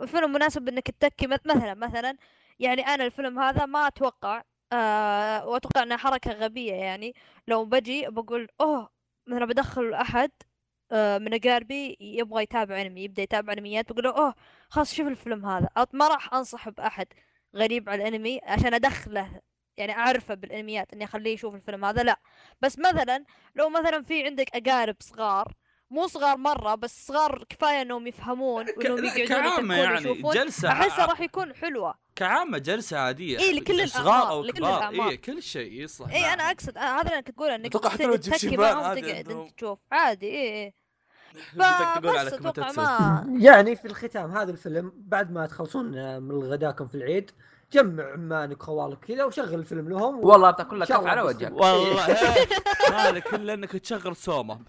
الفيلم 0.00 0.32
مناسب 0.32 0.68
إنك 0.68 0.90
تتكي 0.90 1.26
مث- 1.26 1.46
مثلا 1.46 1.74
مثلا 1.74 2.16
يعني 2.58 2.82
أنا 2.82 3.04
الفيلم 3.04 3.38
هذا 3.38 3.66
ما 3.66 3.86
أتوقع 3.86 4.42
آه 4.72 5.46
وأتوقع 5.46 5.82
إنها 5.82 5.96
حركة 5.96 6.32
غبية 6.32 6.72
يعني 6.72 7.14
لو 7.48 7.64
بجي 7.64 8.06
بقول 8.08 8.48
أوه 8.60 8.90
مثلا 9.26 9.44
بدخل 9.44 9.94
أحد 9.94 10.30
آه 10.92 11.18
من 11.18 11.34
أقاربي 11.34 11.96
يبغى 12.00 12.42
يتابع 12.42 12.80
أنمي 12.80 13.04
يبدأ 13.04 13.22
يتابع 13.22 13.52
أنميات 13.52 13.92
بقول 13.92 14.04
له 14.04 14.10
أوه 14.16 14.34
خلاص 14.68 14.94
شوف 14.94 15.06
الفيلم 15.08 15.46
هذا 15.46 15.68
ما 15.92 16.08
راح 16.08 16.34
أنصح 16.34 16.68
بأحد 16.68 17.06
غريب 17.56 17.88
على 17.90 18.08
الأنمي 18.08 18.40
عشان 18.42 18.74
أدخله 18.74 19.40
يعني 19.80 19.92
أعرفه 19.92 20.34
بالأنميات 20.34 20.92
إني 20.92 21.04
أخليه 21.04 21.34
يشوف 21.34 21.54
الفيلم 21.54 21.84
هذا 21.84 22.02
لا 22.02 22.20
بس 22.60 22.78
مثلا 22.78 23.24
لو 23.54 23.68
مثلا 23.68 24.02
في 24.02 24.24
عندك 24.24 24.56
أقارب 24.56 24.96
صغار 25.00 25.52
مو 25.90 26.06
صغار 26.06 26.36
مرة 26.36 26.74
بس 26.74 27.06
صغار 27.06 27.44
كفاية 27.48 27.82
إنهم 27.82 28.06
يفهمون 28.06 28.66
وإنهم 28.76 29.04
يقعدون 29.04 29.70
يعني 29.70 30.08
ويشوفون 30.08 30.34
جلسة 30.34 30.68
احسها 30.68 31.02
ع- 31.02 31.06
راح 31.06 31.20
يكون 31.20 31.54
حلوة 31.54 31.94
كعامة 32.16 32.58
جلسة 32.58 32.98
عادية 32.98 33.38
إيه، 33.38 33.52
لكل 33.52 33.88
صغار 33.88 34.06
الأعمار، 34.06 34.30
أو 34.30 34.42
لكل 34.42 34.58
كبار. 34.58 35.08
اي 35.10 35.16
كل 35.16 35.42
شيء 35.42 35.72
يصلح 35.72 36.12
اي 36.12 36.26
أنا 36.26 36.36
معهم. 36.36 36.50
أقصد 36.50 36.78
أنا 36.78 36.94
هذا 36.96 37.00
اللي 37.02 37.12
أنا 37.12 37.20
كنت 37.20 37.38
أقوله 37.38 37.54
إنك 37.54 37.72
تتكي 37.72 38.56
معهم 38.56 38.80
تقعد. 39.00 39.30
انت 39.30 39.50
تشوف 39.56 39.78
عادي 39.92 40.26
اي 40.26 40.64
اي 40.64 40.74
فبس 41.52 42.32
أتوقع. 42.32 42.72
ما 42.72 43.38
يعني 43.40 43.76
في 43.76 43.84
الختام 43.84 44.30
هذا 44.30 44.50
الفيلم 44.50 44.92
بعد 44.96 45.32
ما 45.32 45.46
تخلصون 45.46 45.98
آه، 45.98 46.18
من 46.18 46.42
غداكم 46.42 46.88
في 46.88 46.94
العيد 46.94 47.30
جمع 47.72 48.12
عمانك 48.12 48.62
خوالك 48.62 48.98
كذا 48.98 49.24
وشغل 49.24 49.54
الفيلم 49.54 49.88
لهم 49.88 50.18
و... 50.18 50.28
والله 50.28 50.50
بتاكل 50.50 50.80
لك 50.80 50.88
كف 50.88 51.06
على 51.06 51.22
وجهك 51.22 51.52
والله 51.52 52.06
إيه، 52.06 52.48
هذا 52.92 53.18
كله 53.18 53.54
انك 53.54 53.72
تشغل 53.72 54.16
سوما. 54.16 54.60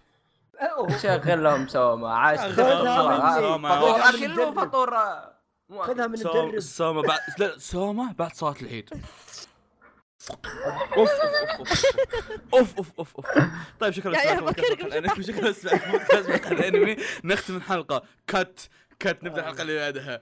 شغل 1.01 1.43
لهم 1.43 1.67
سوما 1.67 2.13
عاش. 2.13 2.39
فطور 2.39 2.85
خذها 2.85 4.09
اكل 4.09 4.29
من 4.29 4.39
وفطور 4.39 4.95
آه،. 4.95 5.33
خذها 5.81 6.07
من 6.07 6.15
سوما 6.15 6.39
المدرب 6.39 6.59
سوما 6.59 7.01
بعد 7.01 7.19
لا 7.37 7.57
سوما 7.57 8.13
بعد 8.17 8.33
صلاة 8.33 8.55
العيد 8.61 8.89
اوف 10.97 11.09
اوف 12.57 12.77
اوف 12.77 12.91
اوف 12.99 13.15
اوف 13.15 13.25
طيب 13.79 13.93
شكرا 13.93 14.11
الانمي 14.11 15.23
شكرا 15.23 15.53
مقهى 15.73 16.51
الانمي 16.51 16.97
نختم 17.23 17.55
الحلقة 17.55 18.03
كت 18.27 18.69
كت 18.99 19.23
نبدا 19.23 19.41
الحلقة 19.41 19.61
اللي 19.61 19.77
بعدها 19.77 20.21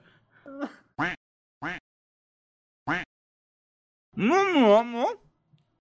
مو 4.16 4.34
مو 4.54 4.82
مو. 4.82 5.06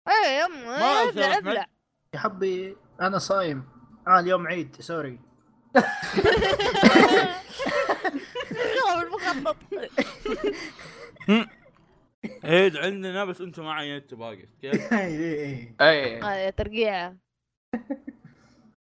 اي 0.07 0.47
ما 0.47 0.75
ابلع 1.03 1.37
ابلع 1.37 1.65
يا 2.13 2.19
حبي 2.19 2.77
أنا 3.01 3.17
صايم. 3.17 3.63
آه 4.07 4.19
اليوم 4.19 4.47
عيد 4.47 4.75
سوري. 4.79 5.19
المخطط. 9.03 9.57
عيد 12.43 12.77
عندنا 12.77 13.25
بس 13.25 13.41
أنتم 13.41 13.63
ما 13.63 13.73
عينتوا 13.73 14.17
باقي 14.17 14.45
كيف؟ 14.61 14.93
اي 14.93 15.75
اي 15.81 16.21
اي 16.21 16.47
آه، 16.47 16.49
ترقيعه 16.49 17.17